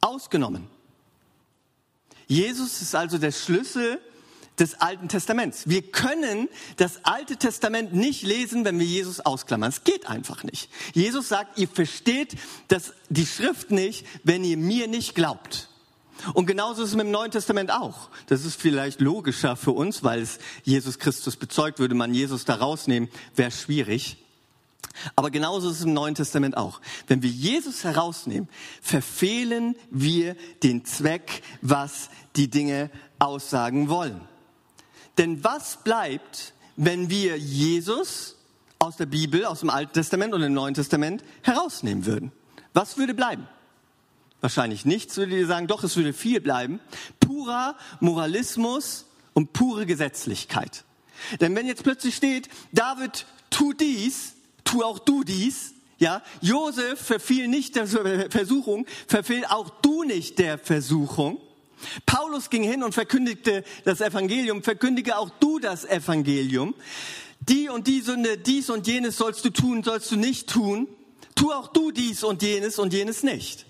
[0.00, 0.68] Ausgenommen.
[2.26, 4.00] Jesus ist also der Schlüssel
[4.60, 5.68] des Alten Testaments.
[5.68, 9.70] Wir können das Alte Testament nicht lesen, wenn wir Jesus ausklammern.
[9.70, 10.70] Es geht einfach nicht.
[10.92, 12.36] Jesus sagt, ihr versteht
[12.68, 15.68] das, die Schrift nicht, wenn ihr mir nicht glaubt.
[16.34, 18.10] Und genauso ist es mit dem Neuen Testament auch.
[18.26, 22.56] Das ist vielleicht logischer für uns, weil es Jesus Christus bezeugt, würde man Jesus da
[22.56, 24.18] rausnehmen, wäre schwierig.
[25.16, 26.80] Aber genauso ist es im Neuen Testament auch.
[27.06, 28.48] Wenn wir Jesus herausnehmen,
[28.82, 34.20] verfehlen wir den Zweck, was die Dinge aussagen wollen.
[35.18, 38.36] Denn was bleibt, wenn wir Jesus
[38.78, 42.32] aus der Bibel, aus dem Alten Testament und dem Neuen Testament herausnehmen würden?
[42.72, 43.46] Was würde bleiben?
[44.40, 46.80] Wahrscheinlich nichts, würde ihr sagen, doch, es würde viel bleiben.
[47.18, 50.84] Purer Moralismus und pure Gesetzlichkeit.
[51.40, 57.48] Denn wenn jetzt plötzlich steht, David, tu dies, tu auch du dies, ja, Josef verfiel
[57.48, 61.38] nicht der Versuchung, verfiel auch du nicht der Versuchung,
[62.06, 66.74] Paulus ging hin und verkündigte das Evangelium, verkündige auch du das Evangelium.
[67.40, 70.88] Die und die Sünde, dies und jenes sollst du tun, sollst du nicht tun.
[71.34, 73.64] Tu auch du dies und jenes und jenes nicht.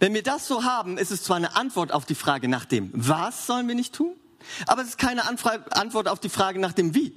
[0.00, 2.90] Wenn wir das so haben, ist es zwar eine Antwort auf die Frage nach dem
[2.94, 4.14] Was sollen wir nicht tun,
[4.66, 7.12] aber es ist keine Antwort auf die Frage nach dem Wie.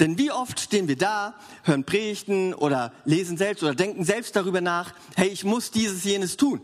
[0.00, 4.60] Denn wie oft stehen wir da, hören Predigten oder lesen selbst oder denken selbst darüber
[4.60, 6.60] nach, hey, ich muss dieses, jenes tun.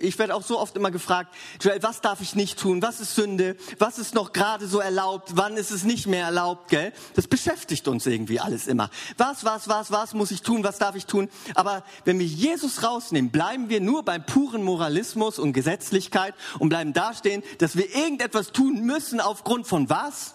[0.00, 2.82] Ich werde auch so oft immer gefragt, Joel, was darf ich nicht tun?
[2.82, 3.56] Was ist Sünde?
[3.78, 5.32] Was ist noch gerade so erlaubt?
[5.34, 6.68] Wann ist es nicht mehr erlaubt?
[6.68, 6.92] Gell?
[7.14, 8.90] Das beschäftigt uns irgendwie alles immer.
[9.16, 10.64] Was, was, was, was muss ich tun?
[10.64, 11.28] Was darf ich tun?
[11.54, 16.92] Aber wenn wir Jesus rausnehmen, bleiben wir nur beim puren Moralismus und Gesetzlichkeit und bleiben
[16.92, 20.34] dastehen, dass wir irgendetwas tun müssen aufgrund von was?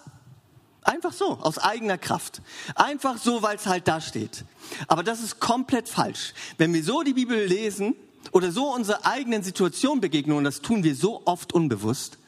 [0.86, 2.42] Einfach so, aus eigener Kraft.
[2.76, 4.46] Einfach so, weil es halt da steht.
[4.88, 6.36] Aber das ist komplett falsch.
[6.60, 7.96] Wenn wir so die Bibel lesen
[8.32, 12.20] oder so unserer eigenen Situation begegnen, und das tun wir so oft unbewusst,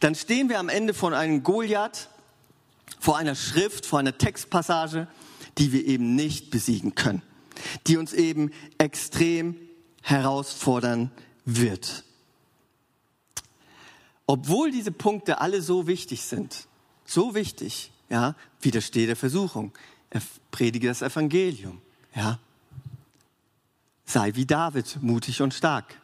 [0.00, 2.10] dann stehen wir am Ende von einem Goliath,
[3.00, 5.08] vor einer Schrift, vor einer Textpassage,
[5.56, 7.22] die wir eben nicht besiegen können,
[7.86, 9.56] die uns eben extrem
[10.02, 11.10] herausfordern
[11.46, 12.04] wird.
[14.26, 16.66] Obwohl diese Punkte alle so wichtig sind,
[17.06, 19.72] so wichtig, ja, widerstehe der Versuchung.
[20.10, 21.80] Er predige das Evangelium,
[22.14, 22.38] ja.
[24.06, 25.98] Sei wie David, mutig und stark.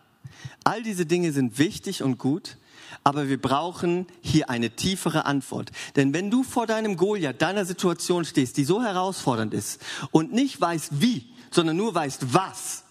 [0.64, 2.56] All diese Dinge sind wichtig und gut,
[3.04, 5.70] aber wir brauchen hier eine tiefere Antwort.
[5.96, 10.60] Denn wenn du vor deinem Goliath, deiner Situation stehst, die so herausfordernd ist und nicht
[10.60, 12.84] weißt wie, sondern nur weißt was,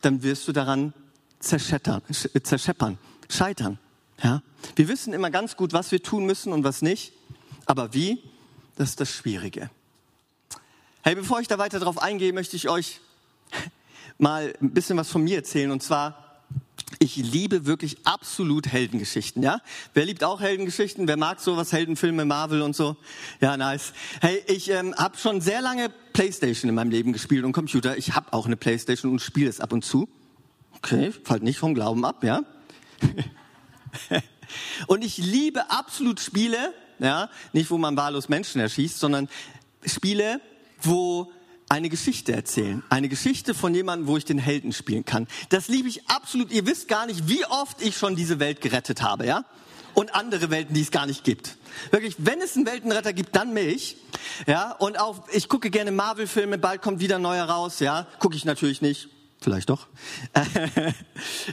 [0.00, 0.92] dann wirst du daran
[1.40, 2.02] zerscheppern,
[2.42, 2.98] zerscheppern
[3.28, 3.78] scheitern.
[4.22, 4.42] Ja?
[4.76, 7.12] Wir wissen immer ganz gut, was wir tun müssen und was nicht,
[7.66, 8.22] aber wie,
[8.76, 9.70] das ist das Schwierige.
[11.02, 13.00] Hey, bevor ich da weiter drauf eingehe, möchte ich euch
[14.18, 15.70] mal ein bisschen was von mir erzählen.
[15.70, 16.42] Und zwar,
[16.98, 19.60] ich liebe wirklich absolut Heldengeschichten, ja?
[19.92, 21.06] Wer liebt auch Heldengeschichten?
[21.06, 22.96] Wer mag sowas, Heldenfilme, Marvel und so?
[23.40, 23.92] Ja, nice.
[24.20, 27.96] Hey, ich ähm, habe schon sehr lange Playstation in meinem Leben gespielt und Computer.
[27.96, 30.08] Ich habe auch eine Playstation und spiele es ab und zu.
[30.76, 32.42] Okay, fällt nicht vom Glauben ab, ja?
[34.86, 39.28] und ich liebe absolut Spiele, ja, nicht wo man wahllos Menschen erschießt, sondern
[39.84, 40.40] Spiele,
[40.80, 41.30] wo
[41.68, 42.82] eine Geschichte erzählen.
[42.88, 45.26] Eine Geschichte von jemandem, wo ich den Helden spielen kann.
[45.48, 46.52] Das liebe ich absolut.
[46.52, 49.44] Ihr wisst gar nicht, wie oft ich schon diese Welt gerettet habe, ja?
[49.94, 51.56] Und andere Welten, die es gar nicht gibt.
[51.90, 53.96] Wirklich, wenn es einen Weltenretter gibt, dann mich.
[54.46, 58.06] Ja, und auch, ich gucke gerne Marvel-Filme, bald kommt wieder neuer raus, ja?
[58.18, 59.08] Gucke ich natürlich nicht.
[59.44, 59.88] Vielleicht doch.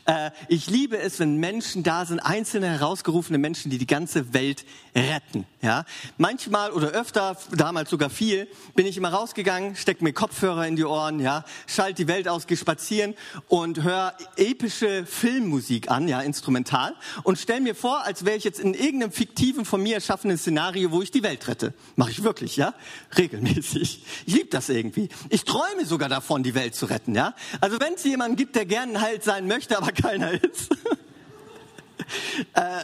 [0.06, 4.66] Äh, ich liebe es, wenn Menschen da sind, einzelne herausgerufene Menschen, die die ganze Welt
[4.96, 5.46] retten.
[5.62, 5.86] Ja,
[6.18, 10.84] manchmal oder öfter, damals sogar viel, bin ich immer rausgegangen, steck mir Kopfhörer in die
[10.84, 13.14] Ohren, ja, schalt die Welt aus, geh spazieren
[13.48, 18.60] und hör epische Filmmusik an, ja, instrumental und stell mir vor, als wäre ich jetzt
[18.60, 21.76] in irgendeinem fiktiven von mir erschaffenen Szenario, wo ich die Welt rette.
[21.96, 22.74] Mache ich wirklich, ja,
[23.16, 24.04] regelmäßig.
[24.26, 25.10] Ich liebe das irgendwie.
[25.30, 27.36] Ich träume sogar davon, die Welt zu retten, ja.
[27.60, 30.72] Also wenn es jemanden gibt, der gern ein Halt sein möchte, aber keiner ist,
[32.54, 32.84] äh,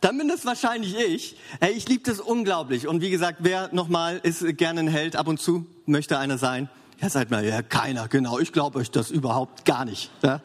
[0.00, 1.36] dann bin das wahrscheinlich ich.
[1.60, 2.88] Hey, ich liebe das unglaublich.
[2.88, 6.68] Und wie gesagt, wer nochmal ist gerne ein Held ab und zu, möchte einer sein?
[7.00, 8.38] Ja, seid mal, ja, keiner, genau.
[8.38, 10.10] Ich glaube euch das überhaupt gar nicht.
[10.22, 10.40] Ja?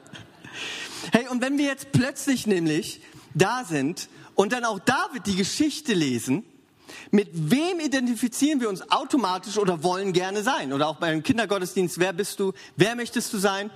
[1.12, 3.02] Hey, und wenn wir jetzt plötzlich nämlich
[3.34, 6.44] da sind und dann auch David die Geschichte lesen,
[7.12, 10.74] mit wem identifizieren wir uns automatisch oder wollen gerne sein?
[10.74, 12.54] Oder auch beim Kindergottesdienst, wer bist du?
[12.76, 13.72] Wer möchtest du sein?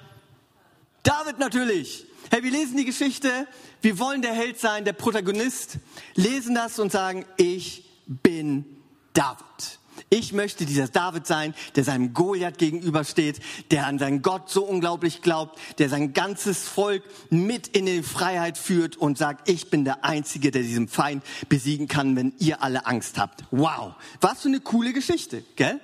[1.07, 2.05] David natürlich.
[2.31, 3.47] Hey, wir lesen die Geschichte,
[3.81, 5.77] wir wollen der Held sein, der Protagonist,
[6.15, 8.65] lesen das und sagen, ich bin
[9.13, 9.79] David.
[10.09, 13.39] Ich möchte dieser David sein, der seinem Goliath gegenübersteht,
[13.71, 18.57] der an seinen Gott so unglaublich glaubt, der sein ganzes Volk mit in die Freiheit
[18.57, 22.85] führt und sagt, ich bin der Einzige, der diesen Feind besiegen kann, wenn ihr alle
[22.85, 23.45] Angst habt.
[23.51, 25.79] Wow, was für eine coole Geschichte, gell?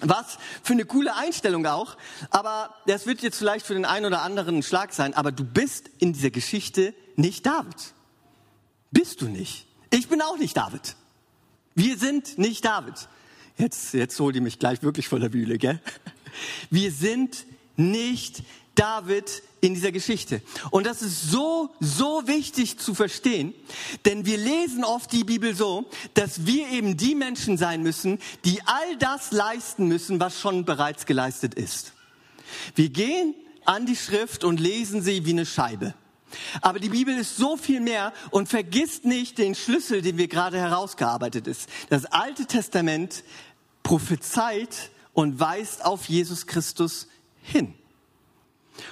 [0.00, 1.96] Was für eine coole Einstellung auch.
[2.30, 5.14] Aber das wird jetzt vielleicht für den einen oder anderen ein Schlag sein.
[5.14, 7.94] Aber du bist in dieser Geschichte nicht David.
[8.90, 9.66] Bist du nicht.
[9.90, 10.96] Ich bin auch nicht David.
[11.74, 13.08] Wir sind nicht David.
[13.56, 15.80] Jetzt, jetzt holt ihr mich gleich wirklich vor der Bühne, gell?
[16.70, 18.42] Wir sind nicht
[18.74, 20.42] David in dieser Geschichte.
[20.70, 23.54] Und das ist so, so wichtig zu verstehen,
[24.04, 28.60] denn wir lesen oft die Bibel so, dass wir eben die Menschen sein müssen, die
[28.66, 31.92] all das leisten müssen, was schon bereits geleistet ist.
[32.74, 33.34] Wir gehen
[33.64, 35.94] an die Schrift und lesen sie wie eine Scheibe.
[36.60, 40.58] Aber die Bibel ist so viel mehr und vergisst nicht den Schlüssel, den wir gerade
[40.58, 41.68] herausgearbeitet ist.
[41.90, 43.22] Das Alte Testament
[43.82, 47.08] prophezeit und weist auf Jesus Christus
[47.42, 47.74] hin.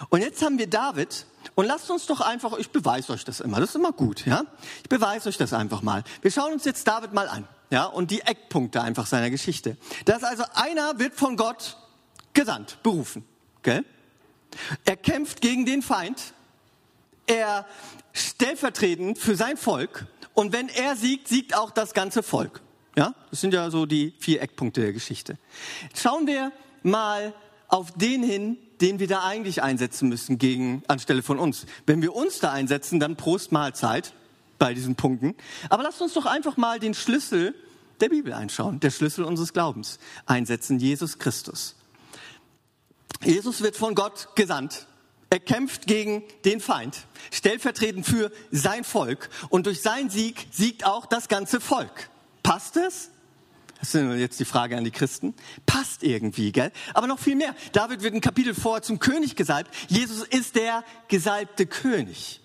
[0.08, 3.60] Und jetzt haben wir David und lasst uns doch einfach, ich beweise euch das immer,
[3.60, 4.44] das ist immer gut, ja?
[4.82, 6.04] Ich beweise euch das einfach mal.
[6.20, 7.84] Wir schauen uns jetzt David mal an, ja?
[7.84, 9.76] Und die Eckpunkte einfach seiner Geschichte.
[10.04, 11.76] Das also einer wird von Gott
[12.32, 13.24] gesandt, berufen,
[13.62, 13.84] gell?
[14.84, 16.34] Er kämpft gegen den Feind.
[17.26, 17.66] Er
[18.12, 20.06] stellvertretend für sein Volk.
[20.34, 22.60] Und wenn er siegt, siegt auch das ganze Volk.
[22.96, 23.14] Ja?
[23.30, 25.38] Das sind ja so die vier Eckpunkte der Geschichte.
[25.94, 27.34] Schauen wir mal
[27.68, 31.66] auf den hin, den wir da eigentlich einsetzen müssen gegen, anstelle von uns.
[31.86, 34.12] Wenn wir uns da einsetzen, dann Prost Mahlzeit
[34.58, 35.34] bei diesen Punkten.
[35.70, 37.54] Aber lasst uns doch einfach mal den Schlüssel
[38.00, 41.76] der Bibel einschauen, der Schlüssel unseres Glaubens einsetzen, Jesus Christus.
[43.22, 44.86] Jesus wird von Gott gesandt.
[45.30, 49.30] Er kämpft gegen den Feind, stellvertretend für sein Volk.
[49.48, 52.10] Und durch seinen Sieg siegt auch das ganze Volk.
[52.42, 53.10] Passt es?
[53.82, 55.34] Das ist jetzt die Frage an die Christen.
[55.66, 56.70] Passt irgendwie, gell?
[56.94, 57.52] Aber noch viel mehr.
[57.72, 59.74] David wird ein Kapitel vorher zum König gesalbt.
[59.88, 62.40] Jesus ist der gesalbte König.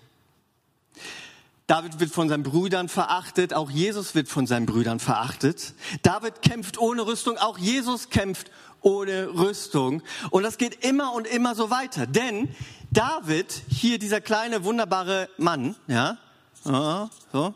[1.67, 5.75] David wird von seinen Brüdern verachtet, auch Jesus wird von seinen Brüdern verachtet.
[6.01, 8.49] David kämpft ohne Rüstung, auch Jesus kämpft
[8.81, 10.01] ohne Rüstung.
[10.31, 12.07] Und das geht immer und immer so weiter.
[12.07, 12.49] Denn
[12.89, 16.17] David, hier dieser kleine, wunderbare Mann, ja,
[16.63, 17.53] so,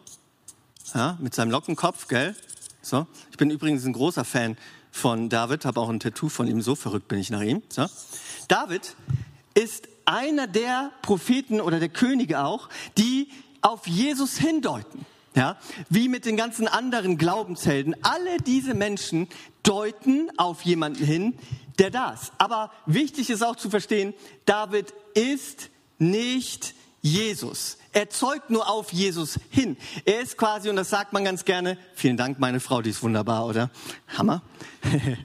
[0.93, 2.35] ja, mit seinem Lockenkopf, gell,
[2.81, 3.07] so.
[3.31, 4.57] Ich bin übrigens ein großer Fan
[4.91, 7.61] von David, habe auch ein Tattoo von ihm, so verrückt bin ich nach ihm.
[7.69, 7.85] So.
[8.47, 8.95] David
[9.53, 13.29] ist einer der Propheten oder der Könige auch, die
[13.61, 15.05] auf Jesus hindeuten.
[15.33, 15.57] Ja,
[15.89, 17.95] wie mit den ganzen anderen Glaubenshelden.
[18.01, 19.29] Alle diese Menschen
[19.63, 21.39] deuten auf jemanden hin,
[21.79, 22.33] der da ist.
[22.37, 24.13] Aber wichtig ist auch zu verstehen,
[24.45, 27.77] David ist nicht Jesus.
[27.93, 29.75] Er zeugt nur auf Jesus hin.
[30.05, 33.03] Er ist quasi, und das sagt man ganz gerne, vielen Dank, meine Frau, die ist
[33.03, 33.69] wunderbar, oder?
[34.17, 34.41] Hammer.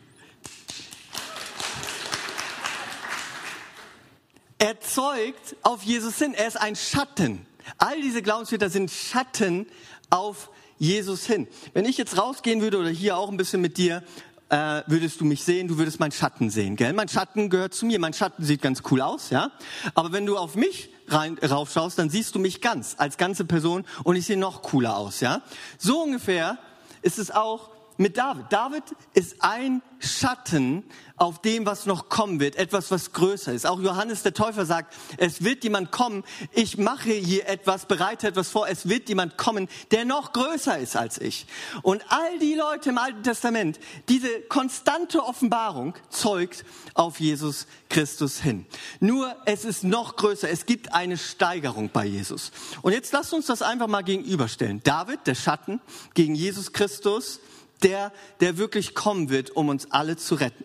[4.59, 6.35] er zeugt auf Jesus hin.
[6.35, 7.47] Er ist ein Schatten.
[7.79, 9.69] All diese Glaubensväter sind Schatten
[10.11, 11.47] auf Jesus hin.
[11.73, 14.03] Wenn ich jetzt rausgehen würde oder hier auch ein bisschen mit dir
[14.49, 16.93] äh, würdest du mich sehen, du würdest meinen Schatten sehen, gell?
[16.93, 19.51] Mein Schatten gehört zu mir, mein Schatten sieht ganz cool aus, ja?
[19.95, 23.85] Aber wenn du auf mich rein, raufschaust, dann siehst du mich ganz, als ganze Person
[24.05, 25.43] und ich sehe noch cooler aus, ja?
[25.79, 26.59] So ungefähr
[27.03, 28.47] ist es auch mit David.
[28.51, 30.85] David ist ein Schatten
[31.17, 33.67] auf dem, was noch kommen wird, etwas, was größer ist.
[33.67, 38.51] Auch Johannes der Täufer sagt, es wird jemand kommen, ich mache hier etwas, bereite etwas
[38.51, 41.47] vor, es wird jemand kommen, der noch größer ist als ich.
[41.83, 48.67] Und all die Leute im Alten Testament, diese konstante Offenbarung zeugt auf Jesus Christus hin.
[49.01, 52.53] Nur es ist noch größer, es gibt eine Steigerung bei Jesus.
[52.83, 54.83] Und jetzt lasst uns das einfach mal gegenüberstellen.
[54.85, 55.81] David, der Schatten,
[56.13, 57.41] gegen Jesus Christus,
[57.83, 60.65] der, der wirklich kommen wird, um uns alle zu retten.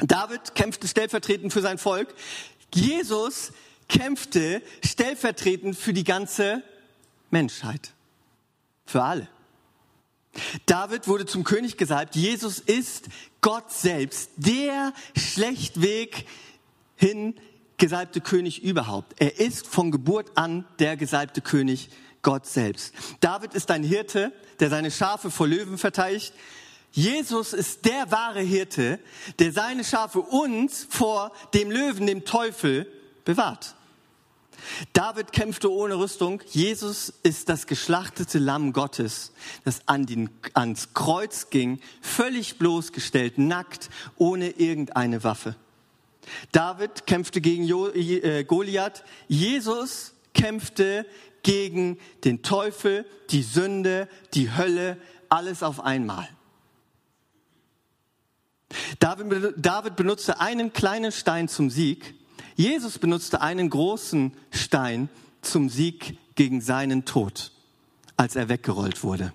[0.00, 2.14] David kämpfte stellvertretend für sein Volk.
[2.74, 3.52] Jesus
[3.88, 6.62] kämpfte stellvertretend für die ganze
[7.30, 7.92] Menschheit.
[8.86, 9.28] Für alle.
[10.66, 12.16] David wurde zum König gesalbt.
[12.16, 13.08] Jesus ist
[13.42, 16.26] Gott selbst, der schlechtweg
[16.96, 17.34] hin
[17.76, 19.20] gesalbte König überhaupt.
[19.20, 21.90] Er ist von Geburt an der gesalbte König
[22.22, 22.94] Gott selbst.
[23.20, 26.32] David ist ein Hirte, der seine Schafe vor Löwen verteidigt.
[26.92, 28.98] Jesus ist der wahre Hirte,
[29.38, 32.86] der seine Schafe uns vor dem Löwen, dem Teufel,
[33.24, 33.74] bewahrt.
[34.92, 36.40] David kämpfte ohne Rüstung.
[36.50, 39.32] Jesus ist das geschlachtete Lamm Gottes,
[39.64, 45.56] das an den, ans Kreuz ging, völlig bloßgestellt, nackt, ohne irgendeine Waffe.
[46.52, 49.02] David kämpfte gegen äh, Goliath.
[49.26, 51.06] Jesus kämpfte
[51.42, 54.96] gegen den Teufel, die Sünde, die Hölle,
[55.28, 56.28] alles auf einmal.
[58.98, 62.14] David benutzte einen kleinen Stein zum Sieg.
[62.54, 65.08] Jesus benutzte einen großen Stein
[65.42, 67.52] zum Sieg gegen seinen Tod,
[68.16, 69.32] als er weggerollt wurde.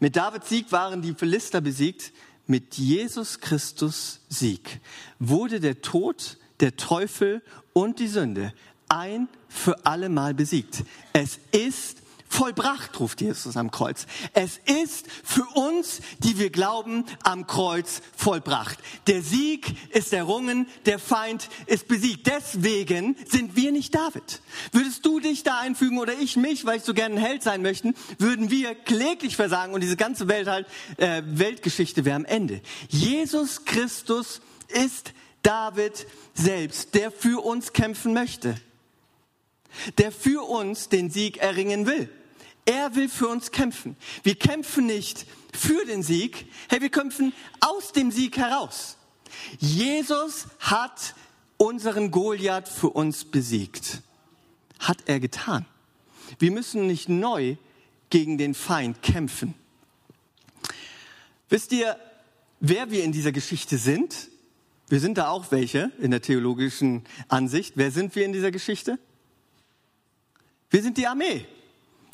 [0.00, 2.12] Mit Davids Sieg waren die Philister besiegt.
[2.46, 4.80] Mit Jesus Christus Sieg
[5.18, 8.52] wurde der Tod, der Teufel und die Sünde
[8.88, 10.84] ein für alle Mal besiegt.
[11.12, 14.06] Es ist vollbracht, ruft Jesus am Kreuz.
[14.34, 18.78] Es ist für uns, die wir glauben, am Kreuz vollbracht.
[19.06, 22.26] Der Sieg ist errungen, der Feind ist besiegt.
[22.26, 24.40] Deswegen sind wir nicht David.
[24.72, 27.62] Würdest du dich da einfügen oder ich mich, weil ich so gerne ein Held sein
[27.62, 30.66] möchte, würden wir kläglich versagen und diese ganze Welt halt,
[30.98, 32.60] äh, Weltgeschichte wäre am Ende.
[32.88, 38.56] Jesus Christus ist David selbst, der für uns kämpfen möchte
[39.98, 42.08] der für uns den Sieg erringen will.
[42.64, 43.96] Er will für uns kämpfen.
[44.22, 48.96] Wir kämpfen nicht für den Sieg, hey, wir kämpfen aus dem Sieg heraus.
[49.58, 51.14] Jesus hat
[51.56, 54.02] unseren Goliath für uns besiegt.
[54.78, 55.64] Hat er getan.
[56.38, 57.56] Wir müssen nicht neu
[58.10, 59.54] gegen den Feind kämpfen.
[61.48, 61.96] Wisst ihr,
[62.60, 64.28] wer wir in dieser Geschichte sind?
[64.88, 67.74] Wir sind da auch welche in der theologischen Ansicht.
[67.76, 68.98] Wer sind wir in dieser Geschichte?
[70.70, 71.46] Wir sind die Armee.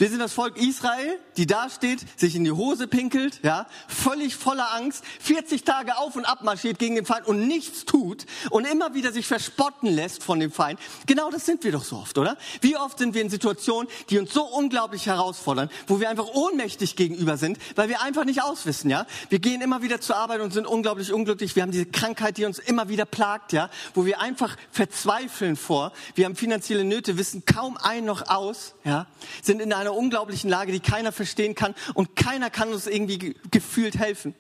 [0.03, 4.35] Wir sind das Volk Israel, die da steht, sich in die Hose pinkelt, ja, völlig
[4.35, 8.65] voller Angst, 40 Tage auf und ab marschiert gegen den Feind und nichts tut und
[8.65, 10.81] immer wieder sich verspotten lässt von dem Feind.
[11.07, 12.37] Genau das sind wir doch so oft, oder?
[12.63, 16.97] Wie oft sind wir in Situationen, die uns so unglaublich herausfordern, wo wir einfach ohnmächtig
[16.97, 19.07] gegenüber sind, weil wir einfach nicht auswissen, ja?
[19.29, 21.55] Wir gehen immer wieder zur Arbeit und sind unglaublich unglücklich.
[21.55, 23.71] Wir haben diese Krankheit, die uns immer wieder plagt, ja?
[23.95, 25.93] Wo wir einfach verzweifeln vor.
[26.17, 29.07] Wir haben finanzielle Nöte, wissen kaum ein noch aus, ja?
[29.45, 33.37] Sind in einer einer unglaublichen Lage, die keiner verstehen kann und keiner kann uns irgendwie
[33.51, 34.35] gefühlt helfen.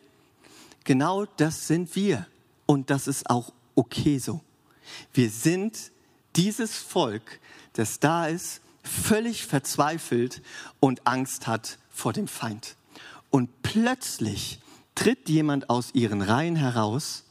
[0.84, 2.26] Genau das sind wir
[2.66, 4.40] und das ist auch okay so.
[5.12, 5.92] Wir sind
[6.36, 7.40] dieses Volk,
[7.74, 10.42] das da ist, völlig verzweifelt
[10.80, 12.76] und Angst hat vor dem Feind.
[13.30, 14.58] Und plötzlich
[14.94, 17.24] tritt jemand aus ihren Reihen heraus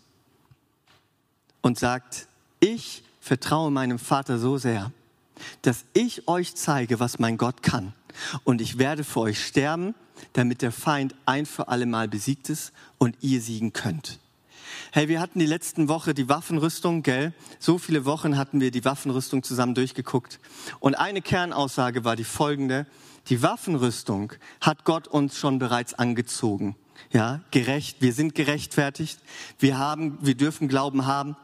[1.62, 2.28] und sagt,
[2.60, 4.92] ich vertraue meinem Vater so sehr,
[5.62, 7.94] dass ich euch zeige, was mein Gott kann.
[8.44, 9.96] Und ich werde für euch sterben,
[10.34, 14.20] damit der Feind ein für alle Mal besiegt ist und ihr siegen könnt.
[14.92, 17.34] Hey, wir hatten die letzten Woche die Waffenrüstung, gell?
[17.60, 20.40] So viele Wochen hatten wir die Waffenrüstung zusammen durchgeguckt.
[20.80, 22.86] Und eine Kernaussage war die folgende.
[23.30, 26.76] Die Waffenrüstung hat Gott uns schon bereits angezogen.
[27.12, 28.02] Ja, gerecht.
[28.02, 29.20] Wir sind gerechtfertigt.
[29.60, 31.36] Wir haben, wir dürfen Glauben haben.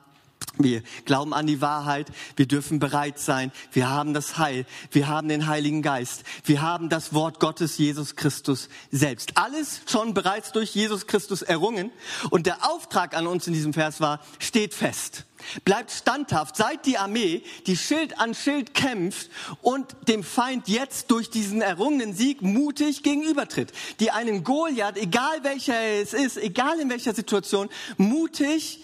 [0.59, 2.07] Wir glauben an die Wahrheit.
[2.35, 3.51] Wir dürfen bereit sein.
[3.71, 4.65] Wir haben das Heil.
[4.91, 6.23] Wir haben den Heiligen Geist.
[6.45, 9.37] Wir haben das Wort Gottes, Jesus Christus selbst.
[9.37, 11.91] Alles schon bereits durch Jesus Christus errungen.
[12.29, 15.25] Und der Auftrag an uns in diesem Vers war, steht fest.
[15.63, 19.29] Bleibt standhaft, seid die Armee, die Schild an Schild kämpft
[19.61, 23.71] und dem Feind jetzt durch diesen errungenen Sieg mutig gegenübertritt.
[23.99, 28.79] Die einen Goliath, egal welcher es ist, egal in welcher Situation, mutig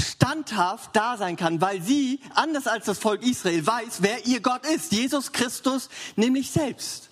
[0.00, 4.66] standhaft da sein kann, weil sie, anders als das Volk Israel, weiß, wer ihr Gott
[4.66, 4.92] ist.
[4.92, 7.08] Jesus Christus nämlich selbst.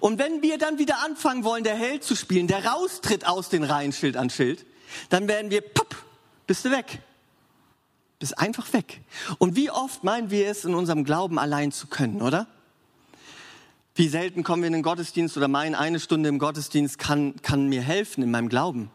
[0.00, 3.62] Und wenn wir dann wieder anfangen wollen, der Held zu spielen, der raustritt aus den
[3.62, 4.64] Reihen Schild an Schild,
[5.10, 5.94] dann werden wir, pop,
[6.46, 7.00] bist du weg.
[8.18, 9.02] Bist einfach weg.
[9.38, 12.46] Und wie oft meinen wir es in unserem Glauben allein zu können, oder?
[13.94, 17.68] Wie selten kommen wir in den Gottesdienst oder meinen, eine Stunde im Gottesdienst kann, kann
[17.68, 18.90] mir helfen in meinem Glauben.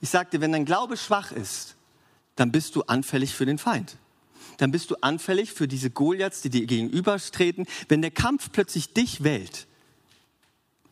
[0.00, 1.76] Ich sagte, wenn dein Glaube schwach ist,
[2.40, 3.98] dann bist du anfällig für den Feind.
[4.56, 7.66] Dann bist du anfällig für diese Goliaths, die dir gegenübertreten.
[7.88, 9.66] Wenn der Kampf plötzlich dich wählt,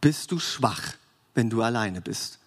[0.03, 0.93] bist du schwach,
[1.33, 2.39] wenn du alleine bist.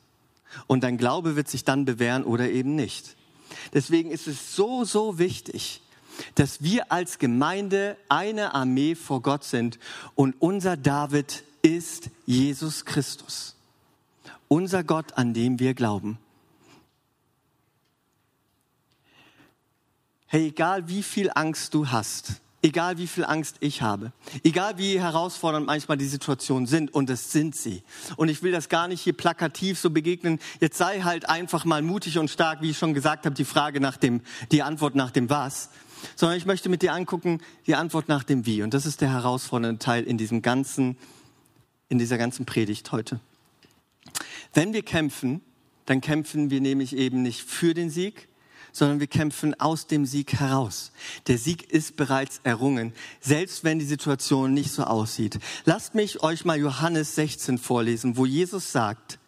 [0.68, 3.16] Und dein Glaube wird sich dann bewähren oder eben nicht.
[3.74, 5.82] Deswegen ist es so, so wichtig,
[6.36, 9.80] dass wir als Gemeinde eine Armee vor Gott sind
[10.14, 13.56] und unser David ist Jesus Christus.
[14.48, 16.20] Unser Gott, an dem wir glauben.
[20.34, 24.14] Hey, egal wie viel Angst du hast, egal wie viel Angst ich habe,
[24.46, 27.84] egal wie herausfordernd manchmal die Situationen sind, und es sind sie.
[28.16, 30.40] Und ich will das gar nicht hier plakativ so begegnen.
[30.62, 33.82] Jetzt sei halt einfach mal mutig und stark, wie ich schon gesagt habe, die Frage
[33.82, 34.22] nach dem,
[34.54, 35.70] die Antwort nach dem Was.
[36.16, 38.64] Sondern ich möchte mit dir angucken, die Antwort nach dem Wie.
[38.64, 40.96] Und das ist der herausfordernde Teil in diesem ganzen,
[41.90, 43.20] in dieser ganzen Predigt heute.
[44.54, 45.42] Wenn wir kämpfen,
[45.88, 48.30] dann kämpfen wir nämlich eben nicht für den Sieg,
[48.72, 50.92] sondern wir kämpfen aus dem Sieg heraus.
[51.28, 55.40] Der Sieg ist bereits errungen, selbst wenn die Situation nicht so aussieht.
[55.66, 59.20] Lasst mich euch mal Johannes 16 vorlesen, wo Jesus sagt,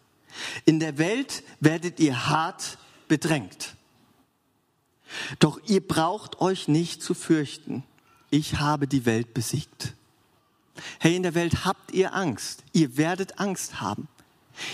[0.64, 2.78] in der Welt werdet ihr hart
[3.08, 3.76] bedrängt.
[5.38, 7.84] Doch ihr braucht euch nicht zu fürchten.
[8.30, 9.94] Ich habe die Welt besiegt.
[10.98, 12.64] Hey, in der Welt habt ihr Angst.
[12.72, 14.08] Ihr werdet Angst haben.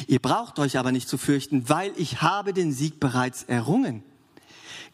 [0.06, 4.02] Ihr braucht euch aber nicht zu fürchten, weil ich habe den Sieg bereits errungen.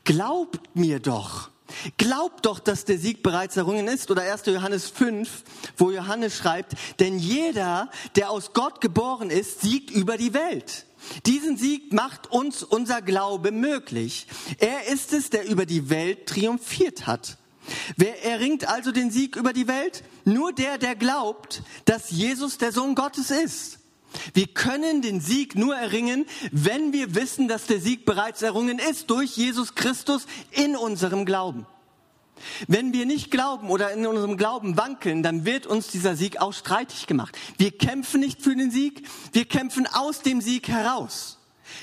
[0.06, 1.50] Glaubt mir doch.
[1.98, 4.08] Glaubt doch, dass der Sieg bereits errungen ist.
[4.08, 4.46] Oder 1.
[4.46, 5.42] Johannes 5,
[5.76, 10.86] wo Johannes schreibt, denn jeder, der aus Gott geboren ist, siegt über die Welt.
[11.26, 14.28] Diesen Sieg macht uns unser Glaube möglich.
[14.58, 17.36] Er ist es, der über die Welt triumphiert hat.
[17.96, 20.04] Wer erringt also den Sieg über die Welt?
[20.24, 23.75] Nur der, der glaubt, dass Jesus der Sohn Gottes ist.
[24.34, 29.10] Wir können den Sieg nur erringen, wenn wir wissen, dass der Sieg bereits errungen ist
[29.10, 31.66] durch Jesus Christus in unserem Glauben.
[32.68, 36.52] Wenn wir nicht glauben oder in unserem Glauben wankeln, dann wird uns dieser Sieg auch
[36.52, 37.36] streitig gemacht.
[37.56, 41.38] Wir kämpfen nicht für den Sieg, wir kämpfen aus dem Sieg heraus.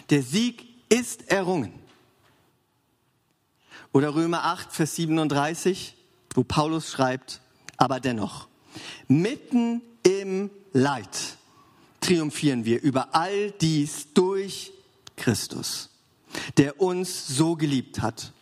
[0.09, 1.73] Der Sieg ist errungen.
[3.91, 5.95] Oder Römer 8, Vers 37,
[6.33, 7.41] wo Paulus schreibt,
[7.77, 8.47] aber dennoch,
[9.07, 11.37] mitten im Leid
[12.03, 14.71] triumphieren wir über all dies durch
[15.15, 15.89] Christus,
[16.57, 18.33] der uns so geliebt hat.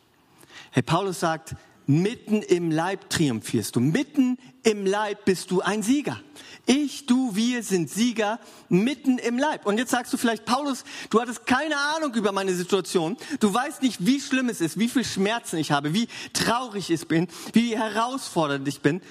[0.71, 1.55] Herr Paulus sagt,
[1.85, 6.19] mitten im Leib triumphierst du, mitten im Leib bist du ein Sieger.
[6.65, 8.39] Ich, du, wir sind Sieger
[8.69, 9.65] mitten im Leib.
[9.65, 13.17] Und jetzt sagst du vielleicht, Paulus, du hattest keine Ahnung über meine Situation.
[13.39, 17.07] Du weißt nicht, wie schlimm es ist, wie viel Schmerzen ich habe, wie traurig ich
[17.07, 19.01] bin, wie herausfordernd ich bin.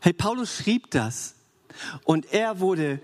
[0.00, 1.34] Hey, Paulus schrieb das.
[2.04, 3.00] Und er wurde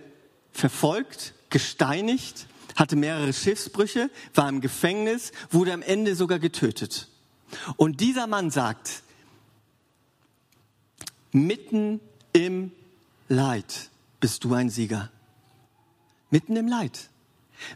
[0.55, 2.47] verfolgt, gesteinigt,
[2.77, 7.09] hatte mehrere Schiffsbrüche, war im Gefängnis, wurde am Ende sogar getötet.
[7.77, 9.03] Und dieser Mann sagt,
[11.33, 12.01] mitten
[12.33, 12.73] im
[13.29, 13.91] Leid
[14.21, 15.11] bist du ein Sieger.
[16.31, 17.11] Mitten im Leid.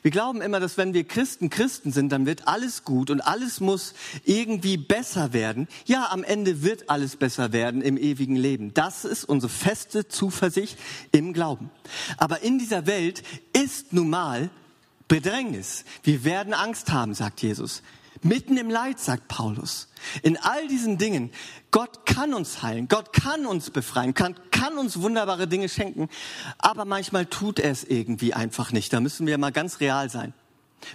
[0.02, 3.60] Wir glauben immer, dass wenn wir Christen Christen sind, dann wird alles gut und alles
[3.60, 5.68] muss irgendwie besser werden.
[5.86, 8.74] Ja, am Ende wird alles besser werden im ewigen Leben.
[8.74, 10.78] Das ist unsere feste Zuversicht
[11.12, 11.70] im Glauben.
[12.16, 13.22] Aber in dieser Welt
[13.52, 14.50] ist nun mal
[15.08, 15.84] Bedrängnis.
[16.02, 17.82] Wir werden Angst haben, sagt Jesus.
[18.22, 19.88] Mitten im Leid, sagt Paulus.
[20.22, 21.30] In all diesen Dingen,
[21.70, 26.08] Gott kann uns heilen, Gott kann uns befreien, kann, kann uns wunderbare Dinge schenken,
[26.58, 28.92] aber manchmal tut er es irgendwie einfach nicht.
[28.92, 30.34] Da müssen wir mal ganz real sein.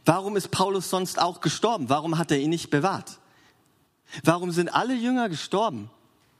[0.05, 1.89] Warum ist Paulus sonst auch gestorben?
[1.89, 3.19] Warum hat er ihn nicht bewahrt?
[4.23, 5.89] Warum sind alle Jünger gestorben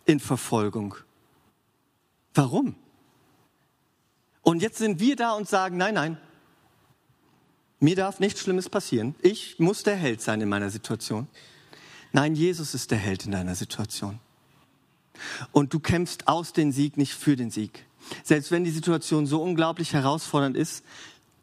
[0.06, 0.96] in Verfolgung?
[2.34, 2.76] Warum?
[4.42, 6.18] Und jetzt sind wir da und sagen, nein, nein,
[7.84, 9.14] mir darf nichts Schlimmes passieren.
[9.22, 11.28] Ich muss der Held sein in meiner Situation.
[12.14, 14.20] Nein, Jesus ist der Held in deiner Situation.
[15.52, 17.86] Und du kämpfst aus den Sieg, nicht für den Sieg.
[18.24, 20.86] Selbst wenn die Situation so unglaublich herausfordernd ist,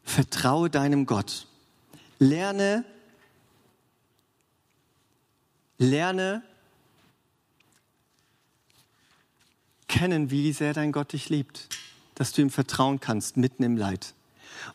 [0.03, 1.45] vertraue deinem Gott.
[2.17, 2.85] Lerne,
[5.77, 6.41] lerne
[9.87, 11.69] kennen, wie sehr dein Gott dich liebt,
[12.15, 14.15] dass du ihm vertrauen kannst mitten im Leid.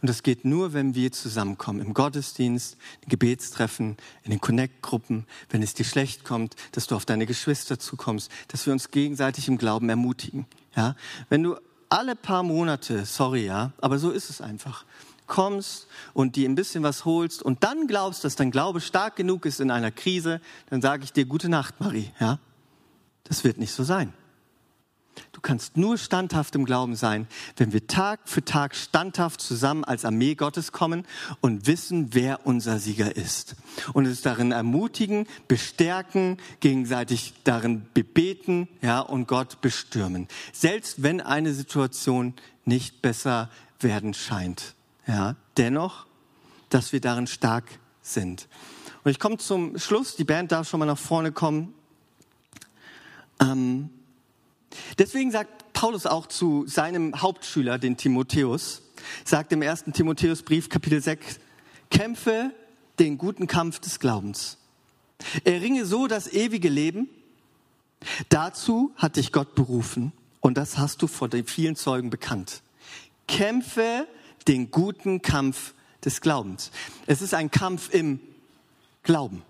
[0.00, 1.80] Und das geht nur, wenn wir zusammenkommen.
[1.80, 7.04] Im Gottesdienst, in Gebetstreffen, in den Connect-Gruppen, wenn es dir schlecht kommt, dass du auf
[7.04, 10.46] deine Geschwister zukommst, dass wir uns gegenseitig im Glauben ermutigen.
[10.74, 10.96] Ja?
[11.28, 11.56] Wenn du
[11.88, 14.84] alle paar Monate, sorry ja, aber so ist es einfach,
[15.26, 19.46] kommst und dir ein bisschen was holst und dann glaubst, dass dein Glaube stark genug
[19.46, 22.38] ist in einer Krise, dann sage ich dir gute Nacht, Marie, ja?
[23.24, 24.12] Das wird nicht so sein.
[25.32, 30.04] Du kannst nur standhaft im Glauben sein, wenn wir Tag für Tag standhaft zusammen als
[30.04, 31.06] Armee Gottes kommen
[31.40, 33.56] und wissen, wer unser Sieger ist.
[33.92, 40.28] Und es darin ermutigen, bestärken, gegenseitig darin bebeten, ja, und Gott bestürmen.
[40.52, 43.50] Selbst wenn eine Situation nicht besser
[43.80, 44.74] werden scheint.
[45.06, 46.06] Ja, dennoch,
[46.70, 47.64] dass wir darin stark
[48.02, 48.48] sind.
[49.04, 50.16] Und ich komme zum Schluss.
[50.16, 51.74] Die Band darf schon mal nach vorne kommen.
[53.40, 53.90] Ähm,
[54.98, 58.82] deswegen sagt Paulus auch zu seinem Hauptschüler, den Timotheus,
[59.24, 61.38] sagt im ersten Timotheusbrief, Kapitel 6,
[61.90, 62.52] kämpfe
[62.98, 64.58] den guten Kampf des Glaubens.
[65.44, 67.08] Erringe so das ewige Leben.
[68.28, 72.62] Dazu hat dich Gott berufen und das hast du vor den vielen Zeugen bekannt.
[73.26, 74.06] Kämpfe
[74.48, 75.74] den guten Kampf
[76.04, 76.70] des Glaubens.
[77.06, 78.20] Es ist ein Kampf im
[79.02, 79.42] Glauben.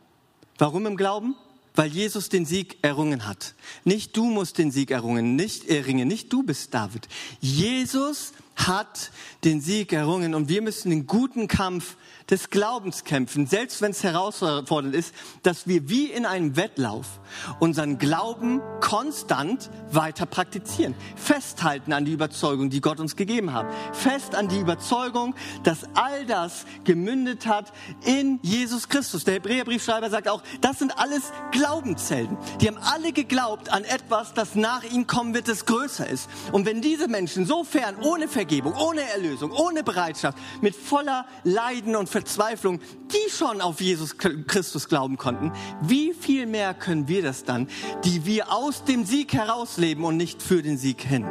[0.59, 1.35] Warum im Glauben?
[1.77, 3.55] Weil Jesus den Sieg errungen hat.
[3.85, 7.07] Nicht du musst den Sieg errungen, nicht erringen, nicht du bist David.
[7.41, 9.11] Jesus hat
[9.45, 11.97] den Sieg errungen und wir müssen den guten Kampf
[12.31, 17.21] des Glaubens kämpfen, selbst wenn es herausfordernd ist, dass wir wie in einem Wettlauf
[17.61, 20.95] unseren Glauben konstant weiter praktizieren.
[21.15, 23.67] Festhalten an die Überzeugung, die Gott uns gegeben hat.
[23.93, 27.73] Fest an die Überzeugung, dass all das gemündet hat
[28.05, 29.25] in Jesus Christus.
[29.25, 32.37] Der Hebräerbriefschreiber sagt auch, das sind alles Glaubenshelden.
[32.61, 36.29] Die haben alle geglaubt an etwas, das nach ihnen kommen wird, das größer ist.
[36.51, 41.97] Und wenn diese Menschen so fern, ohne Vergebung, ohne Erlösung, ohne Bereitschaft, mit voller Leiden
[41.97, 42.79] und Verzweiflung,
[43.13, 45.51] die schon auf Jesus Christus glauben konnten,
[45.83, 47.67] wie viel mehr können wir das dann,
[48.05, 51.27] die wir aus dem Sieg herausleben und nicht für den Sieg hin?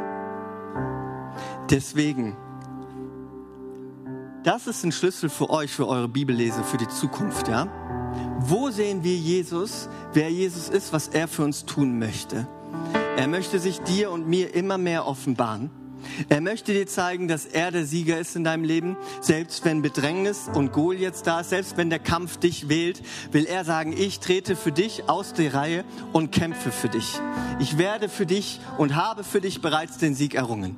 [1.70, 2.36] Deswegen,
[4.44, 7.66] das ist ein Schlüssel für euch, für eure Bibellese, für die Zukunft, ja?
[8.40, 12.46] Wo sehen wir Jesus, wer Jesus ist, was er für uns tun möchte?
[13.16, 15.70] Er möchte sich dir und mir immer mehr offenbaren.
[16.28, 18.96] Er möchte dir zeigen, dass er der Sieger ist in deinem Leben.
[19.20, 23.02] Selbst wenn Bedrängnis und Goliath da ist, selbst wenn der Kampf dich wählt,
[23.32, 27.20] will er sagen, ich trete für dich aus der Reihe und kämpfe für dich.
[27.58, 30.76] Ich werde für dich und habe für dich bereits den Sieg errungen.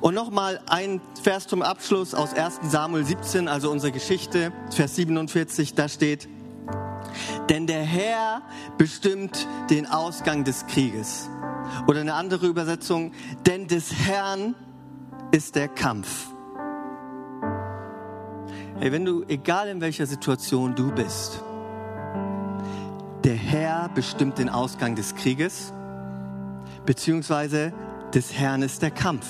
[0.00, 5.74] Und nochmal ein Vers zum Abschluss aus 1 Samuel 17, also unsere Geschichte, Vers 47,
[5.74, 6.28] da steht,
[7.48, 8.42] denn der Herr
[8.78, 11.28] bestimmt den Ausgang des Krieges.
[11.86, 13.12] Oder eine andere Übersetzung,
[13.46, 14.54] denn des Herrn
[15.30, 16.28] ist der Kampf.
[18.78, 21.40] Hey, wenn du, egal in welcher Situation du bist,
[23.24, 25.72] der Herr bestimmt den Ausgang des Krieges,
[26.84, 27.72] beziehungsweise
[28.12, 29.26] des Herrn ist der Kampf.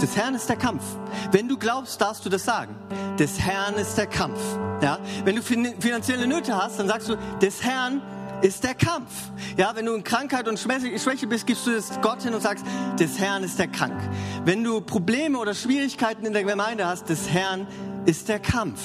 [0.00, 0.82] Des Herrn ist der Kampf.
[1.32, 2.76] Wenn du glaubst, darfst du das sagen.
[3.18, 4.38] Des Herrn ist der Kampf.
[4.82, 4.98] Ja?
[5.24, 8.02] Wenn du finanzielle Nöte hast, dann sagst du, des Herrn
[8.42, 9.10] ist der Kampf.
[9.56, 12.64] Ja, wenn du in Krankheit und Schwäche bist, gibst du das Gott hin und sagst,
[12.98, 13.98] des Herrn ist der krank.
[14.44, 17.66] Wenn du Probleme oder Schwierigkeiten in der Gemeinde hast, des Herrn
[18.04, 18.80] ist der Kampf.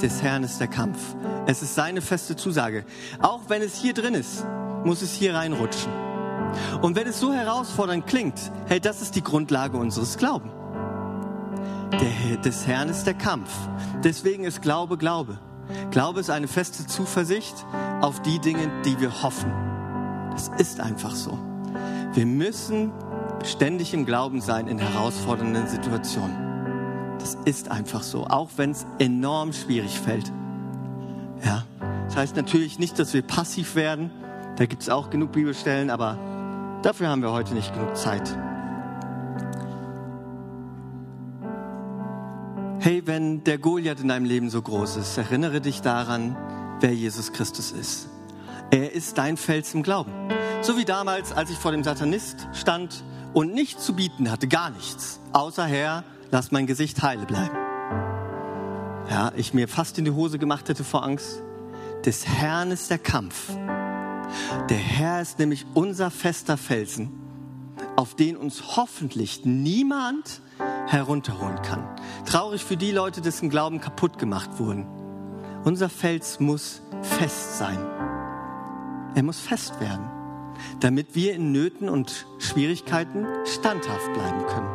[0.00, 0.98] Des Herrn ist der Kampf.
[1.46, 2.84] Es ist seine feste Zusage.
[3.20, 4.44] Auch wenn es hier drin ist,
[4.84, 5.92] muss es hier reinrutschen.
[6.80, 10.52] Und wenn es so herausfordernd klingt, hey, das ist die Grundlage unseres Glaubens.
[11.92, 13.50] Der, des Herrn ist der Kampf.
[14.02, 15.38] Deswegen ist Glaube Glaube.
[15.90, 17.54] Glaube ist eine feste Zuversicht
[18.00, 19.52] auf die Dinge, die wir hoffen.
[20.32, 21.38] Das ist einfach so.
[22.14, 22.92] Wir müssen
[23.44, 27.16] ständig im Glauben sein in herausfordernden Situationen.
[27.18, 30.32] Das ist einfach so, auch wenn es enorm schwierig fällt.
[31.44, 31.64] Ja,
[32.06, 34.10] das heißt natürlich nicht, dass wir passiv werden.
[34.56, 36.18] Da gibt es auch genug Bibelstellen, aber
[36.82, 38.36] dafür haben wir heute nicht genug Zeit.
[42.84, 46.36] Hey, wenn der Goliath in deinem Leben so groß ist, erinnere dich daran,
[46.80, 48.08] wer Jesus Christus ist.
[48.72, 50.10] Er ist dein Fels im Glauben.
[50.62, 53.04] So wie damals, als ich vor dem Satanist stand
[53.34, 56.02] und nichts zu bieten hatte, gar nichts, außer Herr,
[56.32, 57.56] lass mein Gesicht heile bleiben.
[59.08, 61.40] Ja, ich mir fast in die Hose gemacht hätte vor Angst.
[62.04, 63.52] Des Herrn ist der Kampf.
[64.68, 67.12] Der Herr ist nämlich unser fester Felsen,
[67.96, 70.40] auf den uns hoffentlich niemand
[70.86, 71.86] herunterholen kann.
[72.26, 74.86] Traurig für die Leute, dessen Glauben kaputt gemacht wurden.
[75.64, 77.78] Unser Fels muss fest sein.
[79.14, 80.08] Er muss fest werden,
[80.80, 84.71] damit wir in Nöten und Schwierigkeiten standhaft bleiben können.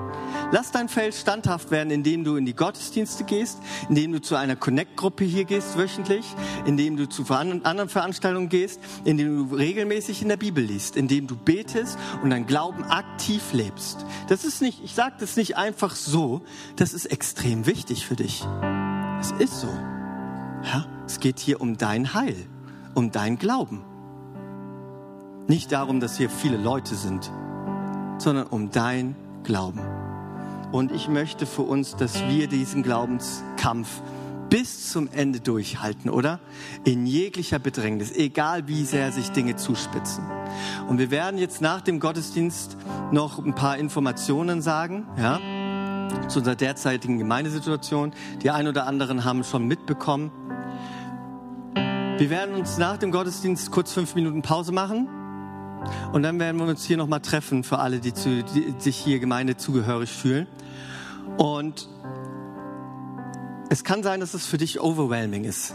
[0.50, 4.56] Lass dein Feld standhaft werden, indem du in die Gottesdienste gehst, indem du zu einer
[4.56, 6.26] Connect-Gruppe hier gehst wöchentlich,
[6.66, 11.36] indem du zu anderen Veranstaltungen gehst, indem du regelmäßig in der Bibel liest, indem du
[11.36, 14.06] betest und dein Glauben aktiv lebst.
[14.30, 16.42] Das ist nicht, ich sage das nicht einfach so,
[16.78, 18.46] das ist extrem wichtig für dich.
[19.20, 19.68] Es ist so.
[20.64, 22.38] Ja, es geht hier um dein Heil,
[22.96, 23.84] um dein Glauben.
[25.48, 27.30] Nicht darum, dass hier viele Leute sind,
[28.18, 29.97] sondern um dein Glauben.
[30.72, 34.02] Und ich möchte für uns, dass wir diesen Glaubenskampf
[34.50, 36.40] bis zum Ende durchhalten, oder?
[36.84, 40.26] In jeglicher Bedrängnis, egal wie sehr sich Dinge zuspitzen.
[40.88, 42.78] Und wir werden jetzt nach dem Gottesdienst
[43.12, 45.40] noch ein paar Informationen sagen, ja,
[46.30, 48.14] zu unserer derzeitigen Gemeindesituation.
[48.42, 50.32] Die ein oder anderen haben schon mitbekommen.
[52.18, 55.08] Wir werden uns nach dem Gottesdienst kurz fünf Minuten Pause machen
[56.12, 59.20] und dann werden wir uns hier nochmal treffen für alle, die, zu, die sich hier
[59.20, 60.48] Gemeinde zugehörig fühlen.
[61.38, 61.90] Und
[63.70, 65.74] es kann sein, dass es für dich overwhelming ist,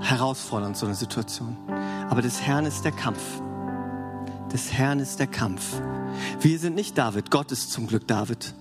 [0.00, 1.56] herausfordernd so eine Situation.
[2.08, 3.20] Aber des Herrn ist der Kampf.
[4.52, 5.62] Des Herrn ist der Kampf.
[6.40, 8.54] Wir sind nicht David, Gott ist zum Glück David.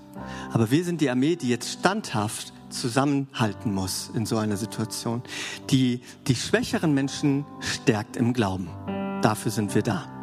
[0.52, 5.22] Aber wir sind die Armee, die jetzt standhaft zusammenhalten muss in so einer Situation,
[5.70, 8.68] die die schwächeren Menschen stärkt im Glauben.
[9.22, 10.15] Dafür sind wir da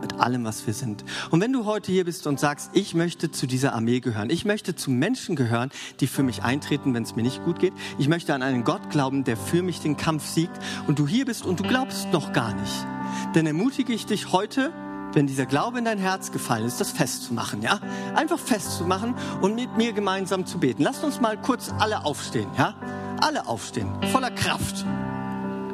[0.00, 1.04] mit allem, was wir sind.
[1.30, 4.44] Und wenn du heute hier bist und sagst, ich möchte zu dieser Armee gehören, ich
[4.44, 5.70] möchte zu Menschen gehören,
[6.00, 8.90] die für mich eintreten, wenn es mir nicht gut geht, ich möchte an einen Gott
[8.90, 12.32] glauben, der für mich den Kampf siegt und du hier bist und du glaubst noch
[12.32, 12.86] gar nicht,
[13.34, 14.72] dann ermutige ich dich heute,
[15.12, 17.80] wenn dieser Glaube in dein Herz gefallen ist, das festzumachen, ja?
[18.14, 20.82] Einfach festzumachen und mit mir gemeinsam zu beten.
[20.82, 22.74] Lasst uns mal kurz alle aufstehen, ja?
[23.20, 24.86] Alle aufstehen, voller Kraft.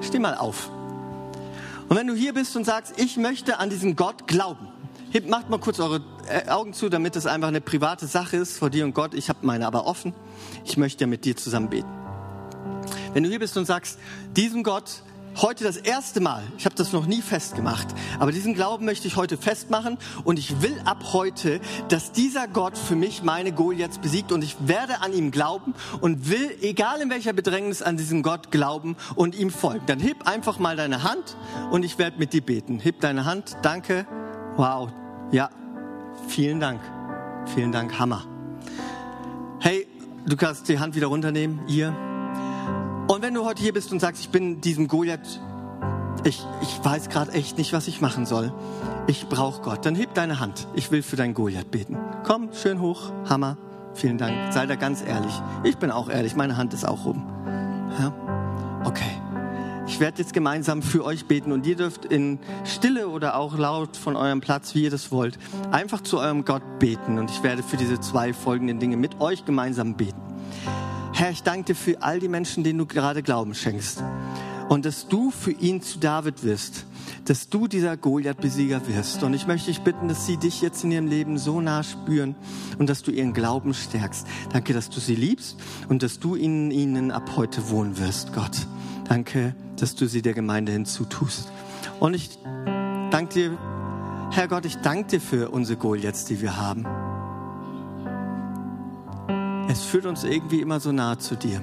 [0.00, 0.70] Steh mal auf.
[1.88, 4.68] Und wenn du hier bist und sagst, ich möchte an diesen Gott glauben,
[5.10, 8.58] hebt, macht mal kurz eure äh, Augen zu, damit das einfach eine private Sache ist
[8.58, 9.14] vor dir und Gott.
[9.14, 10.12] Ich habe meine aber offen.
[10.64, 11.88] Ich möchte ja mit dir zusammen beten.
[13.12, 13.98] Wenn du hier bist und sagst,
[14.36, 15.02] diesem Gott
[15.42, 19.16] heute das erste Mal, ich habe das noch nie festgemacht, aber diesen Glauben möchte ich
[19.16, 24.32] heute festmachen und ich will ab heute, dass dieser Gott für mich meine Goliaths besiegt
[24.32, 28.50] und ich werde an ihm glauben und will, egal in welcher Bedrängnis, an diesen Gott
[28.50, 29.84] glauben und ihm folgen.
[29.86, 31.36] Dann heb einfach mal deine Hand
[31.70, 32.78] und ich werde mit dir beten.
[32.78, 34.06] Heb deine Hand, danke,
[34.56, 34.90] wow,
[35.32, 35.50] ja,
[36.28, 36.80] vielen Dank,
[37.54, 38.24] vielen Dank, Hammer.
[39.60, 39.86] Hey,
[40.26, 42.15] du kannst die Hand wieder runternehmen, ihr.
[43.08, 45.40] Und wenn du heute hier bist und sagst, ich bin diesem Goliath,
[46.24, 48.52] ich, ich weiß gerade echt nicht, was ich machen soll.
[49.06, 49.86] Ich brauche Gott.
[49.86, 50.66] Dann heb deine Hand.
[50.74, 51.96] Ich will für dein Goliath beten.
[52.24, 53.12] Komm, schön hoch.
[53.28, 53.56] Hammer.
[53.94, 54.52] Vielen Dank.
[54.52, 55.32] Sei da ganz ehrlich.
[55.62, 56.34] Ich bin auch ehrlich.
[56.34, 57.24] Meine Hand ist auch oben.
[58.00, 58.12] Ja?
[58.84, 59.04] Okay.
[59.86, 63.96] Ich werde jetzt gemeinsam für euch beten und ihr dürft in Stille oder auch laut
[63.96, 65.38] von eurem Platz, wie ihr das wollt,
[65.70, 67.20] einfach zu eurem Gott beten.
[67.20, 70.20] Und ich werde für diese zwei folgenden Dinge mit euch gemeinsam beten.
[71.18, 74.04] Herr, ich danke dir für all die Menschen, denen du gerade Glauben schenkst.
[74.68, 76.84] Und dass du für ihn zu David wirst,
[77.24, 79.22] dass du dieser Goliath-Besieger wirst.
[79.22, 82.34] Und ich möchte dich bitten, dass sie dich jetzt in ihrem Leben so nah spüren
[82.78, 84.26] und dass du ihren Glauben stärkst.
[84.52, 85.56] Danke, dass du sie liebst
[85.88, 88.66] und dass du in ihnen ab heute wohnen wirst, Gott.
[89.08, 91.50] Danke, dass du sie der Gemeinde hinzutust.
[91.98, 92.28] Und ich
[93.10, 93.58] danke dir,
[94.32, 96.84] Herr Gott, ich danke dir für unsere Goliaths, die wir haben.
[99.76, 101.60] Es führt uns irgendwie immer so nahe zu dir.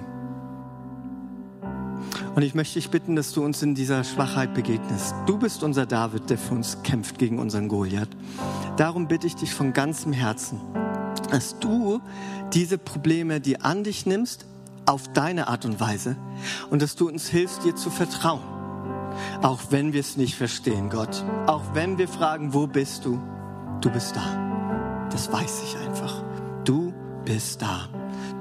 [2.35, 5.15] Und ich möchte dich bitten, dass du uns in dieser Schwachheit begegnest.
[5.25, 8.09] Du bist unser David, der für uns kämpft gegen unseren Goliath.
[8.77, 10.61] Darum bitte ich dich von ganzem Herzen,
[11.31, 12.01] dass du
[12.53, 14.45] diese Probleme, die an dich nimmst,
[14.85, 16.15] auf deine Art und Weise
[16.69, 18.43] und dass du uns hilfst, dir zu vertrauen.
[19.41, 21.23] Auch wenn wir es nicht verstehen, Gott.
[21.47, 23.19] Auch wenn wir fragen, wo bist du?
[23.81, 25.07] Du bist da.
[25.09, 26.23] Das weiß ich einfach.
[26.63, 26.93] Du
[27.25, 27.89] bist da.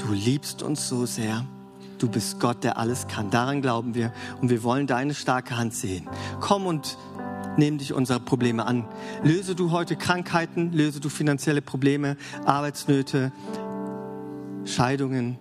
[0.05, 1.45] Du liebst uns so sehr.
[1.99, 3.31] Du bist Gott, der alles kann.
[3.31, 6.09] Daran glauben wir und wir wollen deine starke Hand sehen.
[6.41, 6.99] Komm und
[7.57, 8.85] nimm dich unserer Probleme an.
[9.23, 13.31] Löse du heute Krankheiten, löse du finanzielle Probleme, Arbeitsnöte,
[14.65, 15.39] Scheidungen,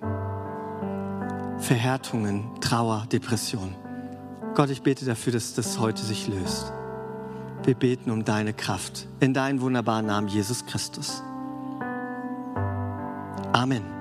[1.57, 3.75] Verhärtungen, Trauer, Depression.
[4.53, 6.71] Gott, ich bete dafür, dass das heute sich löst.
[7.63, 11.23] Wir beten um deine Kraft in deinen wunderbaren Namen, Jesus Christus.
[13.53, 14.00] Amen.